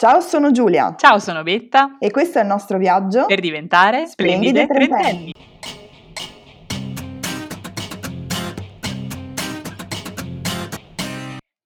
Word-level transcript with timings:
Ciao, 0.00 0.20
sono 0.20 0.52
Giulia. 0.52 0.94
Ciao, 0.96 1.18
sono 1.18 1.42
Betta. 1.42 1.98
E 1.98 2.12
questo 2.12 2.38
è 2.38 2.42
il 2.42 2.46
nostro 2.46 2.78
viaggio 2.78 3.26
per 3.26 3.40
diventare 3.40 4.06
splendide, 4.06 4.62
splendide 4.62 4.86
trentenni. 4.86 5.32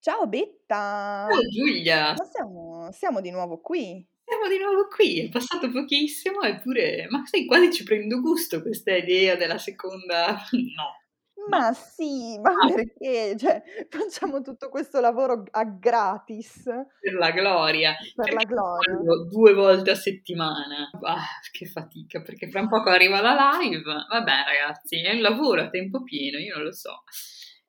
Ciao 0.01 0.27
Betta. 0.27 1.29
Ciao 1.31 1.49
Giulia. 1.51 2.15
Ma 2.17 2.25
siamo, 2.25 2.89
siamo 2.93 3.21
di 3.21 3.31
nuovo 3.31 3.61
qui. 3.61 4.03
Siamo 4.25 4.49
di 4.49 4.57
nuovo 4.57 4.89
qui, 4.89 5.27
è 5.27 5.29
passato 5.29 5.71
pochissimo 5.71 6.41
eppure, 6.41 7.07
ma 7.11 7.23
sai, 7.27 7.45
quasi 7.45 7.71
ci 7.71 7.83
prendo 7.83 8.19
gusto 8.23 8.63
questa 8.63 8.97
idea 8.97 9.37
della 9.37 9.59
seconda... 9.59 10.39
No, 10.53 11.02
ma 11.49 11.73
sì, 11.73 12.39
ma 12.39 12.51
ah. 12.51 12.73
perché? 12.73 13.37
Cioè, 13.37 13.63
facciamo 13.89 14.41
tutto 14.43 14.69
questo 14.69 15.01
lavoro 15.01 15.45
a 15.51 15.65
gratis. 15.65 16.63
Per 16.65 17.15
la 17.15 17.31
gloria. 17.31 17.95
Per 18.15 18.33
la 18.33 18.45
gloria. 18.45 18.95
Due 19.31 19.53
volte 19.53 19.91
a 19.91 19.95
settimana. 19.95 20.91
Ah, 21.03 21.25
che 21.51 21.67
fatica, 21.67 22.23
perché 22.23 22.49
fra 22.49 22.61
un 22.61 22.69
poco 22.69 22.91
arriva 22.91 23.21
la 23.21 23.59
live. 23.59 23.83
Vabbè 23.83 24.33
ragazzi, 24.47 25.03
è 25.03 25.13
un 25.13 25.21
lavoro 25.21 25.63
a 25.63 25.71
tempo 25.71 26.03
pieno, 26.03 26.39
io 26.39 26.55
non 26.55 26.65
lo 26.65 26.73
so. 26.73 27.03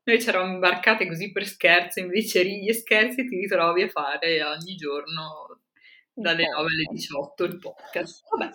Noi 0.05 0.21
ci 0.21 0.27
eravamo 0.27 0.53
imbarcate 0.53 1.07
così 1.07 1.31
per 1.31 1.45
scherzo, 1.45 1.99
invece 1.99 2.41
ridi 2.41 2.67
e 2.67 2.73
scherzi 2.73 3.25
ti 3.25 3.37
ritrovi 3.37 3.83
a 3.83 3.87
fare 3.87 4.43
ogni 4.43 4.75
giorno 4.75 5.61
dalle 6.13 6.45
9 6.47 6.69
alle 6.69 6.83
18 6.91 7.43
il 7.45 7.57
podcast. 7.57 8.23
Vabbè, 8.29 8.53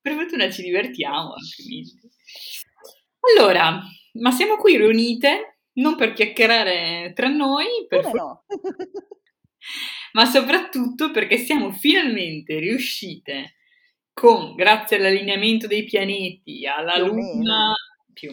per 0.00 0.12
fortuna 0.12 0.50
ci 0.50 0.62
divertiamo, 0.62 1.32
altrimenti. 1.32 2.10
Allora, 3.20 3.80
ma 4.20 4.30
siamo 4.30 4.56
qui 4.56 4.76
riunite 4.76 5.58
non 5.78 5.96
per 5.96 6.12
chiacchierare 6.12 7.12
tra 7.14 7.28
noi, 7.28 7.66
per 7.88 8.12
no? 8.12 8.44
ma 10.12 10.24
soprattutto 10.26 11.10
perché 11.10 11.38
siamo 11.38 11.70
finalmente 11.72 12.58
riuscite 12.58 13.54
con, 14.12 14.54
grazie 14.54 14.96
all'allineamento 14.96 15.66
dei 15.66 15.84
pianeti, 15.84 16.66
alla 16.66 16.94
più 16.94 17.06
Luna, 17.06 17.72
più 18.12 18.32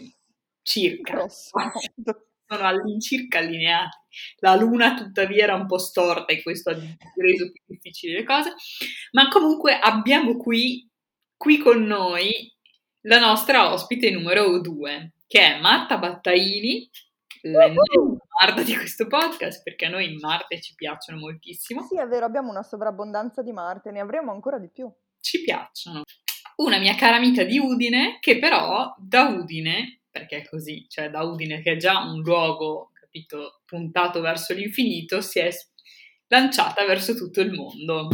circa, 0.63 1.27
sono 1.29 2.17
all'incirca 2.47 3.39
allineati. 3.39 3.97
La 4.39 4.55
Luna 4.55 4.95
tuttavia 4.95 5.43
era 5.43 5.55
un 5.55 5.67
po' 5.67 5.77
storta 5.77 6.33
e 6.33 6.41
questo 6.41 6.71
ha 6.71 6.73
reso 6.73 7.51
più 7.51 7.61
difficili 7.67 8.13
le 8.13 8.23
cose, 8.23 8.55
ma 9.11 9.27
comunque 9.27 9.77
abbiamo 9.77 10.37
qui, 10.37 10.89
qui 11.37 11.59
con 11.59 11.83
noi 11.83 12.51
la 13.01 13.19
nostra 13.19 13.71
ospite 13.71 14.09
numero 14.09 14.59
due 14.61 15.14
che 15.27 15.39
è 15.39 15.59
Marta 15.59 15.97
Battaini, 15.97 16.89
l'ennesima 17.41 18.17
Marta 18.41 18.63
di 18.63 18.75
questo 18.75 19.07
podcast, 19.07 19.63
perché 19.63 19.85
a 19.85 19.89
noi 19.89 20.15
Marte 20.17 20.61
ci 20.61 20.75
piacciono 20.75 21.19
moltissimo. 21.19 21.83
Sì, 21.83 21.97
è 21.97 22.05
vero, 22.07 22.25
abbiamo 22.25 22.49
una 22.49 22.63
sovrabbondanza 22.63 23.41
di 23.41 23.51
Marte, 23.51 23.91
ne 23.91 24.01
avremo 24.01 24.31
ancora 24.31 24.59
di 24.59 24.69
più. 24.69 24.91
Ci 25.19 25.41
piacciono. 25.41 26.03
Una 26.57 26.77
mia 26.77 26.95
cara 26.95 27.17
amica 27.17 27.43
di 27.43 27.57
Udine, 27.57 28.17
che 28.19 28.39
però 28.39 28.93
da 28.97 29.27
Udine, 29.27 30.01
perché 30.09 30.37
è 30.37 30.47
così, 30.47 30.85
cioè 30.87 31.09
da 31.09 31.23
Udine 31.23 31.61
che 31.61 31.73
è 31.73 31.77
già 31.77 31.99
un 31.99 32.21
luogo, 32.21 32.91
capito, 32.93 33.61
puntato 33.65 34.21
verso 34.21 34.53
l'infinito, 34.53 35.21
si 35.21 35.39
è 35.39 35.49
lanciata 36.27 36.85
verso 36.85 37.15
tutto 37.15 37.41
il 37.41 37.51
mondo. 37.51 38.07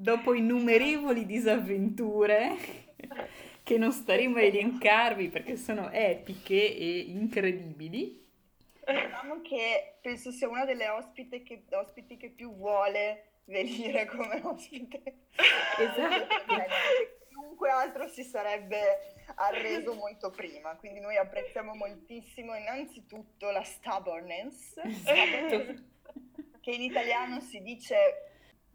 Dopo 0.00 0.32
innumerevoli 0.32 1.26
disavventure 1.26 2.56
che 3.62 3.76
non 3.76 3.92
staremo 3.92 4.38
a 4.38 4.40
elencarvi 4.40 5.28
perché 5.28 5.58
sono 5.58 5.90
epiche 5.90 6.74
e 6.74 7.00
incredibili. 7.00 8.26
Diciamo 8.86 9.42
che 9.42 9.98
penso 10.00 10.30
sia 10.30 10.48
una 10.48 10.64
delle 10.64 10.88
ospiti 10.88 11.42
che, 11.42 11.64
ospiti 11.72 12.16
che 12.16 12.30
più 12.30 12.56
vuole 12.56 13.24
venire 13.44 14.06
come 14.06 14.40
ospite. 14.42 15.02
Esatto. 15.78 16.54
Chiunque 17.28 17.68
altro 17.68 18.08
si 18.08 18.22
sarebbe 18.22 19.16
arreso 19.34 19.92
molto 19.92 20.30
prima, 20.30 20.76
quindi 20.76 21.00
noi 21.00 21.18
apprezziamo 21.18 21.74
moltissimo 21.74 22.54
innanzitutto 22.54 23.50
la 23.50 23.62
stubbornness, 23.62 24.78
esatto. 24.78 25.74
che 26.58 26.70
in 26.70 26.80
italiano 26.80 27.40
si 27.40 27.60
dice... 27.60 28.28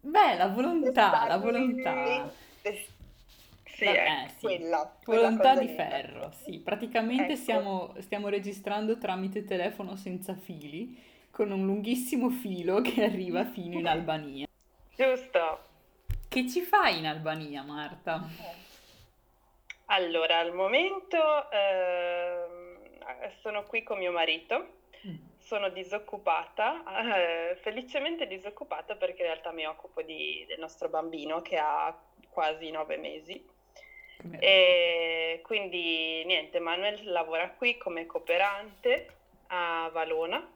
Beh, 0.06 0.36
la 0.36 0.46
volontà, 0.48 1.26
la 1.26 1.36
volontà. 1.36 2.30
Sì, 2.62 3.84
Vabbè, 3.84 4.28
sì. 4.38 4.46
Quella, 4.46 4.96
Volontà 5.04 5.54
di 5.58 5.68
ferro, 5.68 6.30
sì. 6.30 6.60
Praticamente 6.60 7.32
ecco. 7.32 7.40
stiamo, 7.40 7.94
stiamo 7.98 8.28
registrando 8.28 8.96
tramite 8.96 9.44
telefono 9.44 9.96
senza 9.96 10.34
fili, 10.34 10.98
con 11.30 11.50
un 11.50 11.66
lunghissimo 11.66 12.30
filo 12.30 12.80
che 12.80 13.04
arriva 13.04 13.44
fino 13.44 13.78
in 13.78 13.86
Albania. 13.86 14.46
Giusto. 14.96 15.64
Che 16.28 16.48
ci 16.48 16.62
fai 16.62 16.98
in 16.98 17.06
Albania, 17.06 17.62
Marta? 17.62 18.26
Eh. 18.40 18.64
Allora, 19.86 20.38
al 20.38 20.54
momento 20.54 21.50
eh, 21.50 22.46
sono 23.42 23.64
qui 23.64 23.82
con 23.82 23.98
mio 23.98 24.12
marito. 24.12 24.75
Sono 25.46 25.68
disoccupata, 25.68 26.82
eh, 27.50 27.56
felicemente 27.56 28.26
disoccupata 28.26 28.96
perché 28.96 29.22
in 29.22 29.28
realtà 29.28 29.52
mi 29.52 29.64
occupo 29.64 30.02
di, 30.02 30.44
del 30.48 30.58
nostro 30.58 30.88
bambino 30.88 31.40
che 31.40 31.56
ha 31.56 31.96
quasi 32.28 32.70
nove 32.70 32.96
mesi. 32.96 33.54
E 34.40 35.40
quindi 35.44 36.24
niente, 36.24 36.58
Manuel 36.58 37.00
lavora 37.04 37.50
qui 37.50 37.76
come 37.76 38.06
cooperante 38.06 39.06
a 39.48 39.88
Valona 39.92 40.50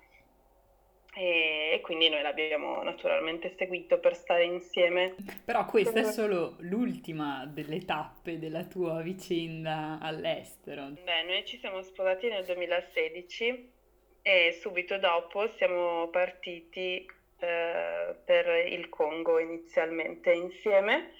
e, 1.14 1.78
quindi 1.82 2.08
noi 2.08 2.22
l'abbiamo 2.22 2.82
naturalmente 2.82 3.54
seguito 3.56 4.00
per 4.00 4.16
stare 4.16 4.44
insieme. 4.44 5.14
Però 5.44 5.66
questa 5.66 6.00
è 6.00 6.04
solo 6.04 6.56
l'ultima 6.58 7.46
delle 7.46 7.84
tappe 7.84 8.40
della 8.40 8.64
tua 8.64 9.02
vicenda 9.02 9.98
all'estero. 10.00 10.88
Beh, 11.04 11.22
noi 11.22 11.44
ci 11.44 11.58
siamo 11.58 11.80
sposati 11.82 12.28
nel 12.28 12.44
2016 12.44 13.78
e 14.22 14.58
subito 14.60 14.98
dopo 14.98 15.48
siamo 15.48 16.08
partiti 16.08 17.06
eh, 17.38 18.16
per 18.24 18.66
il 18.66 18.88
Congo 18.88 19.38
inizialmente 19.38 20.32
insieme. 20.32 21.14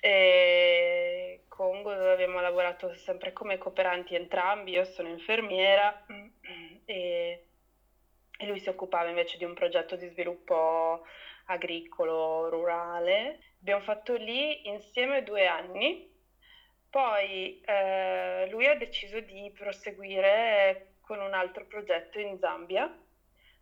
E 0.00 1.44
Congo 1.48 1.92
dove 1.92 2.12
abbiamo 2.12 2.40
lavorato 2.40 2.94
sempre 2.94 3.32
come 3.32 3.58
cooperanti 3.58 4.14
entrambi, 4.14 4.72
io 4.72 4.84
sono 4.84 5.08
infermiera 5.08 6.06
e 6.84 7.44
e 8.40 8.46
lui 8.46 8.58
si 8.58 8.70
occupava 8.70 9.10
invece 9.10 9.36
di 9.36 9.44
un 9.44 9.52
progetto 9.52 9.96
di 9.96 10.08
sviluppo 10.08 11.04
agricolo, 11.46 12.48
rurale. 12.48 13.38
Abbiamo 13.60 13.82
fatto 13.82 14.14
lì 14.14 14.66
insieme 14.66 15.22
due 15.22 15.46
anni, 15.46 16.10
poi 16.88 17.60
eh, 17.60 18.48
lui 18.48 18.66
ha 18.66 18.74
deciso 18.76 19.20
di 19.20 19.52
proseguire 19.54 20.89
con 21.10 21.20
un 21.20 21.34
altro 21.34 21.66
progetto 21.66 22.20
in 22.20 22.38
Zambia, 22.38 22.88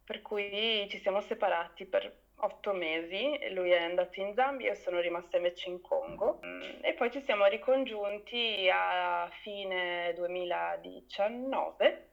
per 0.05 0.21
cui 0.21 0.87
ci 0.91 0.99
siamo 0.99 1.23
separati 1.23 1.87
per 1.87 2.15
otto 2.41 2.75
mesi, 2.75 3.39
lui 3.53 3.71
è 3.71 3.83
andato 3.83 4.21
in 4.21 4.35
Zambia, 4.35 4.69
io 4.69 4.75
sono 4.75 5.01
rimasta 5.01 5.39
invece 5.39 5.71
in 5.71 5.81
Congo 5.81 6.41
e 6.83 6.93
poi 6.93 7.11
ci 7.11 7.23
siamo 7.23 7.47
ricongiunti 7.47 8.69
a 8.71 9.31
fine 9.41 10.13
2019 10.15 12.09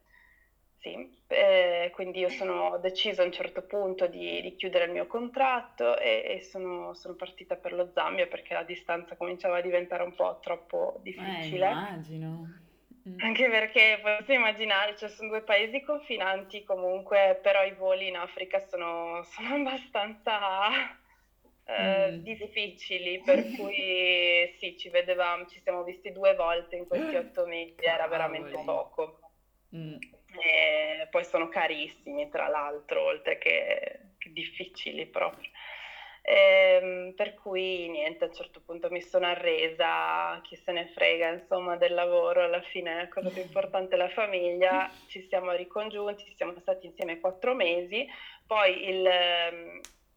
sì, 0.77 1.19
eh, 1.27 1.91
quindi 1.93 2.19
io 2.19 2.29
sono, 2.29 2.67
ho 2.69 2.77
deciso 2.77 3.21
a 3.21 3.25
un 3.25 3.31
certo 3.31 3.63
punto 3.63 4.05
di, 4.05 4.39
di 4.41 4.55
chiudere 4.55 4.85
il 4.85 4.91
mio 4.91 5.07
contratto 5.07 5.97
e, 5.97 6.37
e 6.37 6.41
sono, 6.43 6.93
sono, 6.93 7.15
partita 7.15 7.55
per 7.55 7.73
lo 7.73 7.89
Zambia 7.91 8.27
perché 8.27 8.53
la 8.53 8.63
distanza 8.63 9.15
cominciava 9.15 9.57
a 9.57 9.61
diventare 9.61 10.03
un 10.03 10.13
po' 10.13 10.39
troppo 10.41 10.99
difficile. 11.01 11.67
Eh, 11.67 11.71
immagino. 11.71 12.64
Mm. 13.07 13.19
Anche 13.19 13.47
perché 13.49 13.99
potete 14.01 14.33
immaginare, 14.33 14.95
cioè 14.97 15.09
sono 15.09 15.29
due 15.29 15.41
paesi 15.41 15.81
confinanti 15.83 16.63
comunque, 16.63 17.39
però 17.41 17.63
i 17.63 17.73
voli 17.73 18.07
in 18.07 18.15
Africa 18.15 18.59
sono, 18.59 19.21
sono 19.29 19.55
abbastanza 19.55 20.69
eh, 21.65 22.11
mm. 22.11 22.23
difficili, 22.23 23.21
per 23.23 23.45
cui 23.55 24.55
sì, 24.57 24.75
ci 24.77 24.89
vedevamo, 24.89 25.45
ci 25.45 25.59
siamo 25.61 25.83
visti 25.83 26.11
due 26.11 26.33
volte 26.33 26.77
in 26.77 26.87
questi 26.87 27.15
otto 27.15 27.45
mesi, 27.45 27.75
era 27.77 28.07
veramente 28.07 28.59
poco. 28.65 29.19
Mm. 29.75 29.97
Poi 31.09 31.23
sono 31.23 31.47
carissimi, 31.47 32.29
tra 32.29 32.47
l'altro, 32.47 33.03
oltre 33.03 33.37
che, 33.37 33.99
che 34.17 34.31
difficili 34.33 35.05
proprio. 35.05 35.49
Ehm, 36.27 37.13
per 37.15 37.33
cui 37.35 37.87
niente, 37.89 38.23
a 38.23 38.27
un 38.27 38.33
certo 38.33 38.61
punto 38.61 38.89
mi 38.89 39.01
sono 39.01 39.27
arresa, 39.27 40.39
chi 40.41 40.55
se 40.55 40.71
ne 40.71 40.87
frega 40.87 41.29
insomma 41.29 41.77
del 41.77 41.93
lavoro, 41.93 42.43
alla 42.43 42.61
fine 42.61 42.95
la 42.95 43.07
cosa 43.07 43.29
più 43.31 43.43
importante 43.43 43.93
è 43.95 43.97
la 43.97 44.09
famiglia, 44.09 44.91
ci 45.05 45.21
siamo 45.27 45.51
ricongiunti, 45.51 46.33
siamo 46.35 46.59
stati 46.59 46.87
insieme 46.87 47.19
quattro 47.19 47.53
mesi, 47.53 48.05
poi 48.47 48.85
il, 48.87 49.07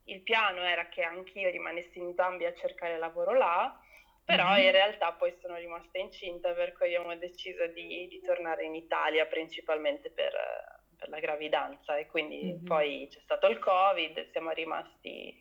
il 0.04 0.22
piano 0.22 0.62
era 0.64 0.88
che 0.88 1.02
anch'io 1.02 1.50
rimanessi 1.50 1.98
in 1.98 2.14
Zambia 2.14 2.48
a 2.48 2.54
cercare 2.54 2.98
lavoro 2.98 3.34
là, 3.34 3.78
però 4.24 4.56
Mhm. 4.56 4.58
in 4.58 4.70
realtà 4.70 5.12
poi 5.14 5.34
sono 5.40 5.56
rimasta 5.56 5.98
incinta 5.98 6.52
per 6.54 6.72
cui 6.72 6.86
abbiamo 6.94 7.16
deciso 7.16 7.66
di, 7.66 8.06
di 8.08 8.20
tornare 8.22 8.64
in 8.64 8.74
Italia 8.74 9.26
principalmente 9.26 10.10
per, 10.10 10.32
per 10.96 11.08
la 11.08 11.18
gravidanza 11.18 11.96
e 11.96 12.06
quindi 12.06 12.58
Mhm. 12.60 12.62
poi 12.62 13.06
c'è 13.10 13.20
stato 13.20 13.46
il 13.48 13.58
Covid, 13.58 14.30
siamo 14.30 14.50
rimasti 14.50 15.34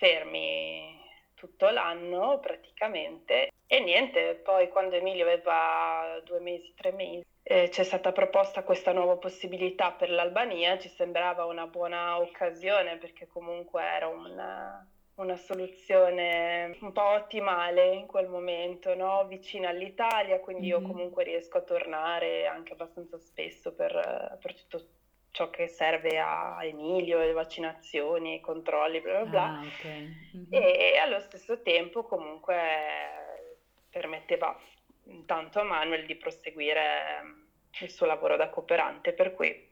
fermi 0.00 0.98
tutto 1.34 1.68
l'anno 1.68 2.38
praticamente 2.40 3.50
e 3.66 3.80
niente, 3.80 4.34
poi 4.42 4.68
quando 4.68 4.96
Emilio 4.96 5.24
aveva 5.24 6.20
due 6.24 6.40
mesi, 6.40 6.72
tre 6.74 6.90
mesi, 6.90 7.24
eh, 7.42 7.68
c'è 7.68 7.84
stata 7.84 8.10
proposta 8.12 8.64
questa 8.64 8.92
nuova 8.92 9.16
possibilità 9.16 9.92
per 9.92 10.10
l'Albania, 10.10 10.78
ci 10.78 10.88
sembrava 10.88 11.44
una 11.44 11.66
buona 11.66 12.18
occasione 12.18 12.96
perché 12.96 13.28
comunque 13.28 13.82
era 13.82 14.08
una, 14.08 14.84
una 15.16 15.36
soluzione 15.36 16.76
un 16.80 16.92
po' 16.92 17.10
ottimale 17.10 17.94
in 17.94 18.06
quel 18.06 18.26
momento, 18.26 18.94
no? 18.96 19.24
vicina 19.26 19.68
all'Italia, 19.68 20.40
quindi 20.40 20.66
io 20.66 20.80
Mhm. 20.80 20.86
comunque 20.86 21.22
riesco 21.24 21.58
a 21.58 21.62
tornare 21.62 22.46
anche 22.46 22.72
abbastanza 22.72 23.18
spesso 23.18 23.72
per, 23.72 24.38
per 24.40 24.54
tutto 24.54 24.78
ciò 25.30 25.50
che 25.50 25.68
serve 25.68 26.18
a 26.18 26.58
Emilio, 26.62 27.18
le 27.18 27.32
vaccinazioni, 27.32 28.36
i 28.36 28.40
controlli, 28.40 29.00
bla 29.00 29.24
bla 29.24 29.30
bla. 29.30 29.42
Ah, 29.44 29.62
ok. 29.62 29.84
Mhm. 30.32 30.46
E 30.50 30.96
allo 30.98 31.20
stesso 31.20 31.60
tempo 31.62 32.04
comunque 32.04 32.56
permetteva 33.90 34.58
intanto 35.04 35.60
a 35.60 35.64
Manuel 35.64 36.06
di 36.06 36.14
proseguire 36.16 37.18
ehm, 37.20 37.46
il 37.80 37.90
suo 37.90 38.06
lavoro 38.06 38.36
da 38.36 38.48
cooperante, 38.50 39.12
per 39.12 39.34
cui 39.34 39.68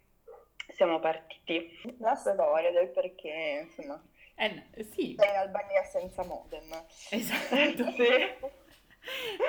siamo 0.75 0.99
partiti. 1.01 1.81
La 1.99 2.15
storia 2.15 2.71
del 2.71 2.89
perché, 2.89 3.65
insomma, 3.67 4.01
Eh, 4.37 4.49
no, 4.49 4.63
sì, 4.91 5.15
sei 5.19 5.31
in 5.31 5.37
Albania 5.37 5.83
senza 5.85 6.25
modem. 6.25 6.71
esatto. 7.11 7.91
Sì. 7.97 8.57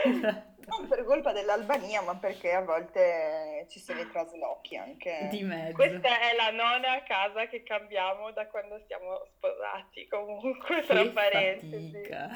Non 0.70 0.88
per 0.88 1.04
colpa 1.04 1.32
dell'Albania, 1.32 2.02
ma 2.02 2.16
perché 2.16 2.54
a 2.54 2.62
volte 2.62 3.66
ci 3.70 3.80
sono 3.80 4.00
i 4.00 4.10
traslochi 4.10 4.78
anche. 4.78 5.28
Di 5.30 5.44
mezzo. 5.44 5.74
Questa 5.74 6.20
è 6.20 6.36
la 6.36 6.52
nona 6.52 7.04
casa 7.04 7.48
che 7.48 7.64
cambiamo 7.64 8.32
da 8.32 8.48
quando 8.48 8.80
siamo 8.88 9.26
sposati, 9.36 10.08
comunque, 10.08 10.84
tra 10.84 11.02
Che 11.02 11.10
parentesi. 11.12 11.92
fatica. 11.92 12.30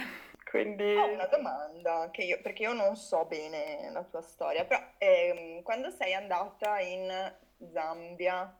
Quindi... 0.50 0.95
Ho 0.95 1.07
una 1.12 1.25
domanda, 1.25 2.09
che 2.12 2.24
io- 2.24 2.41
perché 2.41 2.63
io 2.63 2.74
non 2.74 2.95
so 2.95 3.25
bene 3.25 3.89
la 3.91 4.03
tua 4.03 4.21
storia, 4.21 4.65
però 4.65 4.81
ehm, 5.00 5.63
quando 5.63 5.89
sei 5.89 6.13
andata 6.13 6.80
in 6.80 7.33
Zambia 7.71 8.56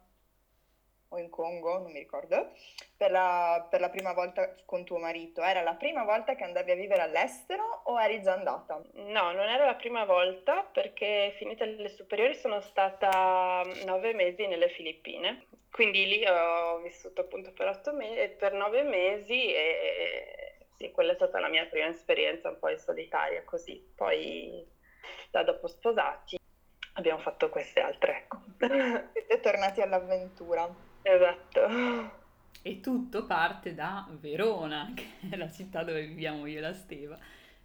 o 1.14 1.20
in 1.20 1.30
Congo, 1.30 1.78
non 1.80 1.92
mi 1.92 2.00
ricordo, 2.00 2.52
per 2.98 3.12
la, 3.12 3.66
per 3.70 3.80
la 3.80 3.90
prima 3.90 4.14
volta 4.14 4.56
con 4.66 4.84
tuo 4.84 4.98
marito, 4.98 5.42
era 5.42 5.62
la 5.62 5.76
prima 5.76 6.04
volta 6.04 6.36
che 6.36 6.44
andavi 6.44 6.72
a 6.72 6.76
vivere 6.76 7.02
all'estero 7.02 7.82
o 7.86 8.02
eri 8.02 8.22
già 8.22 8.34
andata? 8.34 8.82
No, 8.94 9.32
non 9.32 9.48
era 9.48 9.66
la 9.66 9.76
prima 9.76 10.06
volta 10.06 10.64
perché 10.64 11.34
finite 11.38 11.66
le 11.66 11.90
superiori 11.90 12.36
sono 12.36 12.60
stata 12.62 13.62
nove 13.86 14.14
mesi 14.14 14.48
nelle 14.48 14.70
Filippine, 14.70 15.48
quindi 15.72 16.06
lì 16.08 16.26
ho 16.26 16.80
vissuto 16.80 17.22
appunto 17.22 17.52
per, 17.54 17.68
otto 17.68 17.94
me- 17.94 18.30
per 18.38 18.54
nove 18.54 18.84
mesi 18.84 19.54
e 19.54 20.58
sì, 20.78 20.92
quella 20.92 21.12
è 21.12 21.16
stata 21.16 21.40
la 21.40 21.50
mia 21.50 21.66
prima 21.66 21.88
esperienza 21.88 22.50
un 22.50 22.60
po' 22.60 22.70
in 22.70 22.78
solitaria 22.78 23.44
così. 23.44 23.92
Poi 23.96 24.68
da 25.32 25.44
dopo 25.44 25.68
sposati 25.68 26.38
abbiamo 26.94 27.20
fatto 27.20 27.50
queste 27.50 27.80
altre, 27.80 28.18
ecco. 28.18 28.42
Siete 29.14 29.40
tornati 29.40 29.82
all'avventura. 29.82 30.92
Esatto. 31.04 32.22
E 32.62 32.80
tutto 32.80 33.26
parte 33.26 33.74
da 33.76 34.08
Verona, 34.20 34.92
che 34.96 35.06
è 35.30 35.36
la 35.36 35.52
città 35.52 35.84
dove 35.84 36.06
viviamo 36.06 36.46
io 36.46 36.60
e 36.60 36.62
la 36.62 36.74
Steva, 36.74 37.18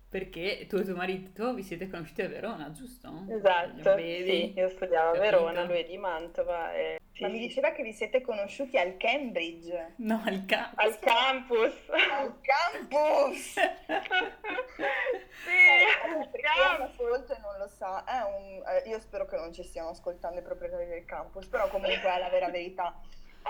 perché 0.08 0.66
tu 0.68 0.76
e 0.76 0.84
tuo 0.84 0.94
marito 0.96 1.54
vi 1.54 1.62
siete 1.62 1.88
conosciuti 1.88 2.22
a 2.22 2.28
Verona, 2.28 2.70
giusto? 2.72 3.24
Esatto, 3.28 3.96
sì, 3.96 4.52
io 4.56 4.68
studiavo 4.70 5.16
a? 5.16 5.18
Verona, 5.18 5.64
lui 5.64 5.78
è 5.78 5.84
di 5.84 5.98
Mantova 5.98 6.72
e 6.74 6.98
sì, 7.12 7.24
Ma 7.24 7.30
mi 7.30 7.38
diceva 7.40 7.72
che 7.72 7.82
vi 7.82 7.92
siete 7.92 8.20
conosciuti 8.20 8.78
al 8.78 8.96
Cambridge, 8.96 9.94
No, 9.96 10.22
al 10.24 10.44
ca- 10.46 10.70
al 10.76 10.96
campus. 11.00 11.74
al 11.90 12.38
campus! 12.40 13.54
sì, 13.58 15.50
Eh, 15.50 16.10
al 16.14 16.30
campus. 16.30 17.30
e 17.30 17.38
non 17.40 17.58
lo 17.58 17.66
sa, 17.68 18.04
è 18.04 18.20
un, 18.22 18.62
eh, 18.66 18.88
io 18.88 19.00
spero 19.00 19.26
che 19.26 19.36
non 19.36 19.52
ci 19.52 19.64
stiano 19.64 19.88
ascoltando 19.90 20.38
i 20.38 20.42
proprietari 20.42 20.86
del 20.86 21.04
campus, 21.04 21.46
però 21.46 21.68
comunque 21.68 22.08
è 22.08 22.18
la 22.20 22.28
vera 22.28 22.50
verità. 22.50 22.94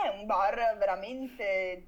È 0.02 0.08
un 0.08 0.26
bar 0.26 0.76
veramente, 0.78 1.86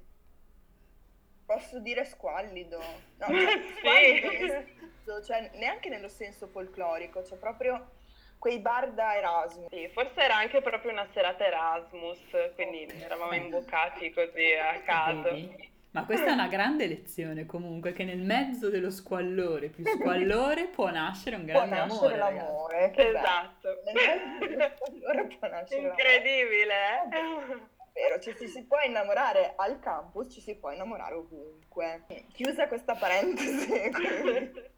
posso 1.45 1.79
dire 1.79 2.05
squallido, 2.05 2.77
no, 2.77 3.25
cioè, 3.27 3.61
squallido 3.77 4.29
senso, 4.29 5.23
cioè, 5.23 5.49
neanche 5.55 5.89
nello 5.89 6.09
senso 6.09 6.47
folclorico, 6.47 7.23
cioè 7.23 7.37
proprio 7.37 7.91
quei 8.37 8.59
bar 8.59 8.91
da 8.91 9.15
Erasmus. 9.15 9.69
Sì, 9.69 9.87
forse 9.89 10.19
era 10.21 10.35
anche 10.35 10.61
proprio 10.61 10.91
una 10.91 11.07
serata 11.13 11.45
Erasmus, 11.45 12.19
quindi 12.55 12.87
eravamo 12.99 13.33
imboccati 13.33 14.11
così 14.11 14.51
a 14.53 14.79
caso. 14.81 15.21
Vedi? 15.23 15.69
Ma 15.91 16.05
questa 16.05 16.27
è 16.27 16.31
una 16.31 16.47
grande 16.47 16.87
lezione 16.87 17.45
comunque, 17.45 17.91
che 17.91 18.05
nel 18.05 18.21
mezzo 18.21 18.69
dello 18.69 18.89
squallore 18.89 19.67
più 19.67 19.85
squallore 19.85 20.67
può 20.67 20.89
nascere 20.89 21.35
un 21.35 21.43
Può 21.43 21.51
grande 21.51 21.75
nascere 21.75 22.13
amore, 22.13 22.17
ragazzi. 22.17 22.35
l'amore, 22.47 22.91
che 22.91 23.03
bello. 23.03 23.17
Esatto. 23.17 23.81
Nel 23.83 23.93
mezzo 23.93 24.47
dello 24.47 24.71
squallore 24.73 25.27
può 25.37 25.47
nascere 25.49 25.81
l'amore. 25.81 26.01
Incredibile, 26.01 26.73
eh? 26.73 27.79
Vero, 27.93 28.19
ci 28.19 28.33
si 28.47 28.63
può 28.65 28.79
innamorare 28.85 29.53
al 29.57 29.79
campus, 29.79 30.31
ci 30.33 30.41
si 30.41 30.55
può 30.55 30.71
innamorare 30.71 31.15
ovunque. 31.15 32.05
Chiusa 32.31 32.67
questa 32.67 32.95
parentesi 32.95 33.67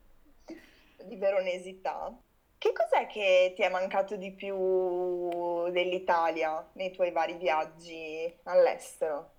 di 1.03 1.15
veronesità, 1.17 2.11
che 2.57 2.71
cos'è 2.73 3.05
che 3.07 3.53
ti 3.55 3.61
è 3.61 3.69
mancato 3.69 4.15
di 4.15 4.31
più 4.31 5.69
dell'Italia 5.71 6.67
nei 6.73 6.91
tuoi 6.91 7.11
vari 7.11 7.33
viaggi 7.35 8.33
all'estero? 8.43 9.31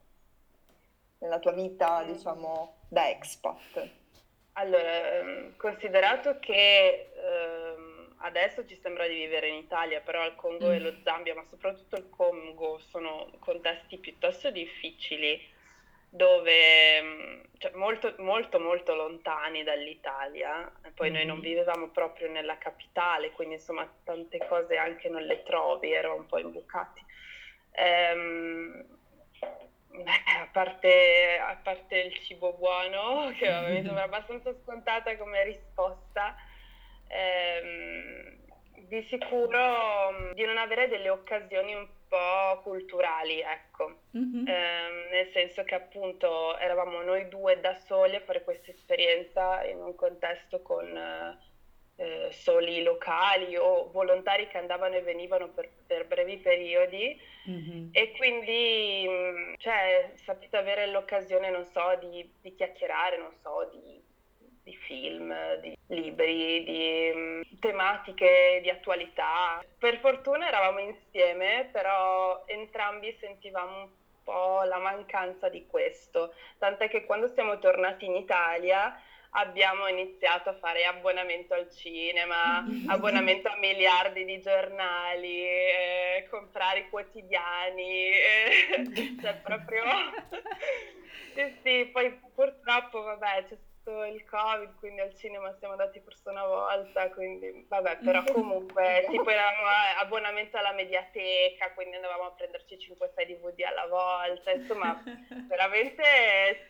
Nella 1.18 1.38
tua 1.38 1.52
vita, 1.52 2.02
Mm. 2.04 2.12
diciamo, 2.12 2.76
da 2.88 3.08
expat? 3.08 3.88
Allora, 4.56 5.14
ehm, 5.14 5.56
considerato 5.56 6.38
che 6.38 7.10
ehm, 7.16 7.63
adesso 8.24 8.66
ci 8.66 8.76
sembra 8.76 9.06
di 9.06 9.14
vivere 9.14 9.48
in 9.48 9.54
Italia, 9.56 10.00
però 10.00 10.24
il 10.24 10.34
Congo 10.34 10.70
e 10.70 10.78
Mm. 10.80 10.82
lo 10.82 10.94
Zambia, 11.02 11.34
ma 11.34 11.44
soprattutto 11.48 11.96
il 11.96 12.08
Congo, 12.10 12.78
sono 12.78 13.30
contesti 13.38 13.98
piuttosto 13.98 14.50
difficili, 14.50 15.52
dove 16.08 17.02
mm, 17.02 17.40
cioè, 17.58 17.72
molto, 17.74 18.14
molto, 18.18 18.58
molto 18.60 18.94
lontani 18.94 19.62
dall'Italia. 19.62 20.72
E 20.84 20.90
Poi 20.92 21.10
noi 21.10 21.24
non 21.26 21.36
Mhm. 21.38 21.42
vivevamo 21.42 21.88
proprio 21.90 22.30
nella 22.30 22.56
capitale, 22.58 23.30
quindi 23.32 23.54
insomma 23.54 23.88
tante 24.04 24.38
cose 24.46 24.76
anche 24.76 25.08
non 25.08 25.22
le 25.22 25.42
trovi, 25.42 25.92
eravamo 25.92 26.20
un 26.20 26.26
po' 26.26 26.38
imbucati. 26.38 27.02
Ehm, 27.72 28.86
a 30.40 30.48
parte, 30.50 31.38
a 31.38 31.56
parte 31.62 31.98
il 31.98 32.14
cibo 32.24 32.52
buono, 32.54 33.32
che 33.36 33.48
mi 33.48 33.82
sembra 33.84 34.04
abbastanza 34.04 34.54
scontata 34.62 35.16
come 35.16 35.44
risposta, 35.44 36.34
ehm, 37.14 38.32
di 38.88 39.02
sicuro 39.08 40.10
mm, 40.12 40.32
di 40.32 40.44
non 40.44 40.58
avere 40.58 40.88
delle 40.88 41.08
occasioni 41.08 41.74
un 41.74 41.86
po' 42.08 42.60
culturali, 42.62 43.40
ecco. 43.40 44.00
Mhm. 44.10 44.44
Ehm, 44.46 45.08
nel 45.10 45.30
senso 45.32 45.64
che 45.64 45.74
appunto 45.74 46.56
eravamo 46.58 47.00
noi 47.02 47.28
due 47.28 47.60
da 47.60 47.74
soli 47.74 48.16
a 48.16 48.20
fare 48.20 48.42
questa 48.44 48.70
esperienza 48.70 49.64
in 49.64 49.80
un 49.80 49.94
contesto 49.94 50.60
con 50.62 50.86
eh, 51.96 52.32
soli 52.32 52.82
locali 52.82 53.56
o 53.56 53.90
volontari 53.92 54.48
che 54.48 54.58
andavano 54.58 54.96
e 54.96 55.02
venivano 55.02 55.48
per, 55.50 55.70
per 55.86 56.06
brevi 56.06 56.38
periodi 56.38 57.16
Mhm. 57.46 57.90
e 57.92 58.12
quindi 58.16 59.06
mh, 59.06 59.54
cioè, 59.58 60.12
sapete 60.16 60.56
avere 60.56 60.86
l'occasione, 60.86 61.50
non 61.50 61.64
so, 61.66 61.96
di, 62.00 62.28
di 62.40 62.54
chiacchierare, 62.54 63.18
non 63.18 63.34
so, 63.42 63.68
di 63.70 64.02
film, 64.94 65.34
di 65.60 65.76
libri, 65.88 66.64
di 66.64 67.12
mh, 67.12 67.58
tematiche 67.58 68.60
di 68.62 68.70
attualità. 68.70 69.62
Per 69.78 69.98
fortuna 69.98 70.46
eravamo 70.46 70.78
insieme, 70.78 71.68
però 71.72 72.44
entrambi 72.46 73.16
sentivamo 73.20 73.78
un 73.78 73.88
po' 74.22 74.62
la 74.62 74.78
mancanza 74.78 75.48
di 75.48 75.66
questo, 75.66 76.34
tant'è 76.58 76.88
che 76.88 77.04
quando 77.04 77.30
siamo 77.34 77.58
tornati 77.58 78.06
in 78.06 78.14
Italia 78.14 78.98
abbiamo 79.36 79.88
iniziato 79.88 80.50
a 80.50 80.54
fare 80.54 80.84
abbonamento 80.84 81.54
al 81.54 81.68
cinema, 81.70 82.64
abbonamento 82.86 83.48
a 83.48 83.56
miliardi 83.56 84.24
di 84.24 84.40
giornali, 84.40 85.42
eh, 85.42 86.26
comprare 86.30 86.80
i 86.80 86.88
quotidiani, 86.88 88.10
eh, 88.12 89.16
cioè 89.20 89.34
proprio... 89.42 89.82
sì, 91.34 91.56
sì, 91.62 91.90
poi 91.92 92.16
purtroppo, 92.32 93.02
vabbè, 93.02 93.44
c'è, 93.48 93.56
visto 93.84 94.04
il 94.04 94.24
covid, 94.24 94.74
quindi 94.78 95.00
al 95.00 95.14
cinema 95.14 95.54
siamo 95.58 95.74
andati 95.74 96.00
forse 96.00 96.30
una 96.30 96.46
volta, 96.46 97.10
quindi 97.10 97.64
vabbè, 97.68 97.98
però 97.98 98.22
comunque 98.32 99.06
tipo 99.10 99.28
eravamo 99.28 99.66
abbonamento 100.00 100.56
alla 100.56 100.72
mediateca, 100.72 101.72
quindi 101.74 101.96
andavamo 101.96 102.24
a 102.24 102.32
prenderci 102.32 102.76
5-6 102.76 103.26
DVD 103.26 103.60
alla 103.62 103.86
volta, 103.86 104.50
insomma 104.52 105.00
veramente 105.48 106.68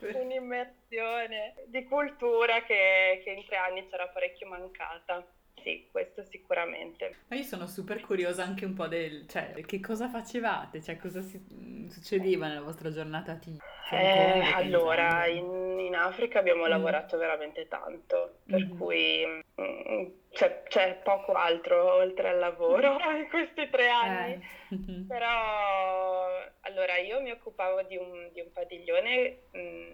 un'immersione 0.00 1.54
di 1.66 1.84
cultura 1.84 2.62
che, 2.62 3.22
che 3.24 3.30
in 3.30 3.44
tre 3.46 3.56
anni 3.56 3.88
c'era 3.88 4.08
parecchio 4.08 4.46
mancata 4.46 5.24
sì, 5.64 5.88
questo 5.90 6.22
sicuramente. 6.22 7.16
Ma 7.28 7.36
io 7.36 7.42
sono 7.42 7.66
super 7.66 8.02
curiosa 8.02 8.44
anche 8.44 8.66
un 8.66 8.74
po' 8.74 8.86
del, 8.86 9.26
cioè, 9.26 9.54
che 9.64 9.80
cosa 9.80 10.08
facevate? 10.10 10.82
Cioè, 10.82 10.98
cosa 10.98 11.22
si, 11.22 11.42
mm, 11.52 11.88
succedeva 11.88 12.46
nella 12.46 12.60
vostra 12.60 12.90
giornata 12.90 13.34
tipo? 13.36 13.64
Eh, 13.90 14.40
allora, 14.52 15.26
in, 15.26 15.78
in, 15.80 15.94
Africa 15.94 16.38
abbiamo 16.38 16.66
mm. 16.66 16.68
lavorato 16.68 17.16
veramente 17.16 17.66
tanto, 17.66 18.40
per 18.44 18.66
mm. 18.66 18.76
cui 18.76 19.24
mm, 19.60 20.06
c'è, 20.30 20.62
c'è, 20.68 21.00
poco 21.02 21.32
altro 21.32 21.94
oltre 21.94 22.28
al 22.28 22.38
lavoro 22.38 22.98
in 23.16 23.28
questi 23.30 23.68
tre 23.70 23.88
anni. 23.88 24.32
Eh. 24.68 25.04
Però, 25.08 26.28
allora, 26.60 26.98
io 26.98 27.22
mi 27.22 27.30
occupavo 27.30 27.82
di 27.84 27.96
un, 27.96 28.28
di 28.34 28.40
un 28.40 28.52
padiglione, 28.52 29.38
mh, 29.50 29.92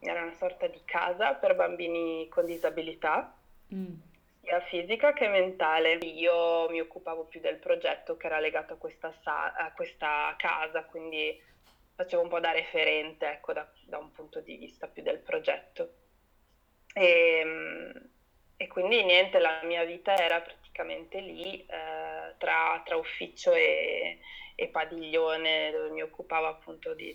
era 0.00 0.22
una 0.22 0.34
sorta 0.34 0.66
di 0.66 0.80
casa 0.84 1.34
per 1.34 1.54
bambini 1.54 2.26
con 2.28 2.44
disabilità. 2.46 3.32
Mm 3.72 4.12
sia 4.44 4.60
fisica 4.60 5.12
che 5.12 5.26
mentale. 5.28 5.94
Io 6.02 6.68
mi 6.68 6.80
occupavo 6.80 7.24
più 7.24 7.40
del 7.40 7.58
progetto 7.58 8.16
che 8.16 8.26
era 8.26 8.38
legato 8.38 8.74
a 8.74 8.76
questa, 8.76 9.12
sa- 9.22 9.52
a 9.52 9.72
questa 9.72 10.34
casa, 10.36 10.84
quindi 10.84 11.36
facevo 11.96 12.22
un 12.22 12.28
po' 12.28 12.40
da 12.40 12.52
referente 12.52 13.26
ecco, 13.26 13.52
da, 13.52 13.66
da 13.86 13.98
un 13.98 14.12
punto 14.12 14.40
di 14.40 14.56
vista 14.56 14.86
più 14.86 15.02
del 15.02 15.20
progetto. 15.20 15.94
E, 16.92 17.38
ehm, 17.40 17.92
e, 18.56 18.66
quindi 18.68 19.02
niente, 19.02 19.38
la 19.38 19.60
mia 19.64 19.84
vita 19.84 20.16
era 20.16 20.40
praticamente 20.40 21.20
lì 21.20 21.58
eh, 21.66 22.34
tra, 22.38 22.80
tra, 22.84 22.96
ufficio 22.96 23.52
e, 23.52 24.18
e, 24.54 24.68
padiglione 24.68 25.70
dove 25.72 25.90
mi 25.90 26.02
occupavo 26.02 26.46
appunto 26.46 26.94
di, 26.94 27.14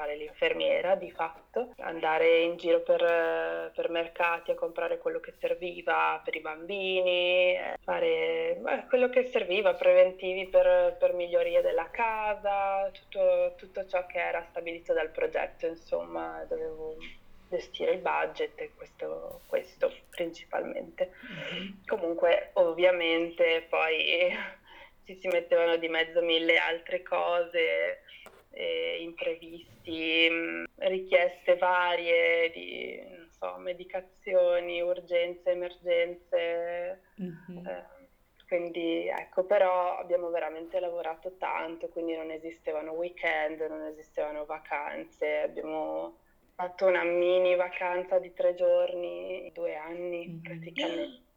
fare 0.00 0.16
l'infermiera 0.16 0.94
di 0.94 1.10
fatto, 1.10 1.74
andare 1.80 2.40
in 2.40 2.56
giro 2.56 2.80
per, 2.80 3.70
per, 3.74 3.90
mercati 3.90 4.50
a 4.50 4.54
comprare 4.54 4.96
quello 4.96 5.20
che 5.20 5.34
serviva 5.38 6.18
per 6.24 6.34
i 6.36 6.40
bambini, 6.40 7.54
fare 7.82 8.56
beh, 8.58 8.86
quello 8.88 9.10
che 9.10 9.26
serviva, 9.26 9.74
preventivi 9.74 10.46
per, 10.46 10.96
per 10.98 11.12
miglioria 11.12 11.60
della 11.60 11.90
casa, 11.90 12.90
tutto, 12.92 13.52
tutto 13.58 13.86
ciò 13.86 14.06
che 14.06 14.18
era 14.18 14.46
stabilito 14.48 14.94
dal 14.94 15.10
progetto, 15.10 15.66
insomma, 15.66 16.46
dovevo 16.48 16.96
gestire 17.50 17.92
il 17.92 18.00
budget 18.00 18.58
e 18.58 18.70
questo, 18.74 19.42
questo 19.48 19.92
principalmente. 20.08 21.10
Mm-hmm. 21.30 21.72
Comunque 21.86 22.52
ovviamente 22.54 23.66
poi 23.68 24.34
ci 25.04 25.18
si 25.20 25.28
mettevano 25.28 25.76
di 25.76 25.88
mezzo 25.88 26.22
mille 26.22 26.56
altre 26.56 27.02
cose 27.02 28.00
eh, 28.50 28.98
imprevisti, 29.00 30.28
mm, 30.30 30.64
richieste 30.76 31.56
varie 31.56 32.50
di 32.50 33.28
so, 33.40 33.56
medicazioni, 33.56 34.82
urgenze, 34.82 35.50
emergenze. 35.50 37.00
Mm-hmm. 37.20 37.66
Eh, 37.66 37.98
quindi 38.46 39.06
ecco, 39.06 39.44
però 39.44 39.96
abbiamo 39.98 40.28
veramente 40.30 40.80
lavorato 40.80 41.36
tanto, 41.38 41.88
quindi 41.88 42.16
non 42.16 42.30
esistevano 42.30 42.92
weekend, 42.92 43.60
non 43.60 43.82
esistevano 43.86 44.44
vacanze, 44.44 45.42
abbiamo 45.42 46.18
fatto 46.54 46.86
una 46.86 47.04
mini 47.04 47.54
vacanza 47.54 48.18
di 48.18 48.32
tre 48.34 48.54
giorni, 48.54 49.50
due 49.54 49.76
anni 49.76 50.26
mm-hmm. 50.26 50.40
praticamente. 50.40 51.28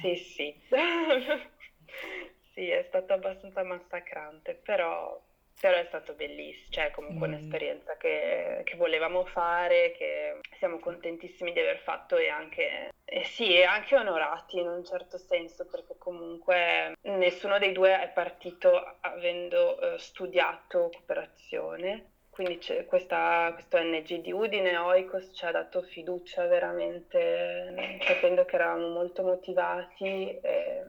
Sì, 0.00 0.16
sì. 0.16 0.60
sì, 2.54 2.68
è 2.70 2.84
stato 2.88 3.12
abbastanza 3.12 3.62
massacrante, 3.62 4.54
però 4.54 5.22
però 5.58 5.76
è 5.78 5.84
stato 5.88 6.12
bellissimo, 6.12 6.70
cioè 6.70 6.90
comunque 6.90 7.26
mm. 7.26 7.32
un'esperienza 7.32 7.96
che, 7.96 8.60
che, 8.64 8.76
volevamo 8.76 9.24
fare, 9.24 9.92
che 9.92 10.40
siamo 10.58 10.78
contentissimi 10.78 11.52
di 11.52 11.60
aver 11.60 11.78
fatto 11.78 12.16
e 12.16 12.28
anche, 12.28 12.92
eh 13.04 13.24
sì, 13.24 13.62
anche 13.62 13.96
onorati 13.96 14.58
in 14.58 14.68
un 14.68 14.84
certo 14.84 15.16
senso, 15.16 15.66
perché 15.66 15.96
comunque 15.96 16.96
nessuno 17.02 17.58
dei 17.58 17.72
due 17.72 18.00
è 18.00 18.08
partito 18.10 18.96
avendo 19.00 19.78
uh, 19.80 19.96
studiato 19.96 20.90
cooperazione. 20.92 22.10
Quindi 22.28 22.60
questa, 22.86 23.50
questo 23.54 23.78
NG 23.82 24.20
di 24.20 24.30
Udine, 24.30 24.76
Oikos, 24.76 25.30
ci 25.32 25.46
ha 25.46 25.50
dato 25.52 25.80
fiducia 25.80 26.44
veramente, 26.46 27.96
capendo 28.04 28.44
che 28.44 28.56
eravamo 28.56 28.88
molto 28.88 29.22
motivati. 29.22 30.38
E, 30.42 30.84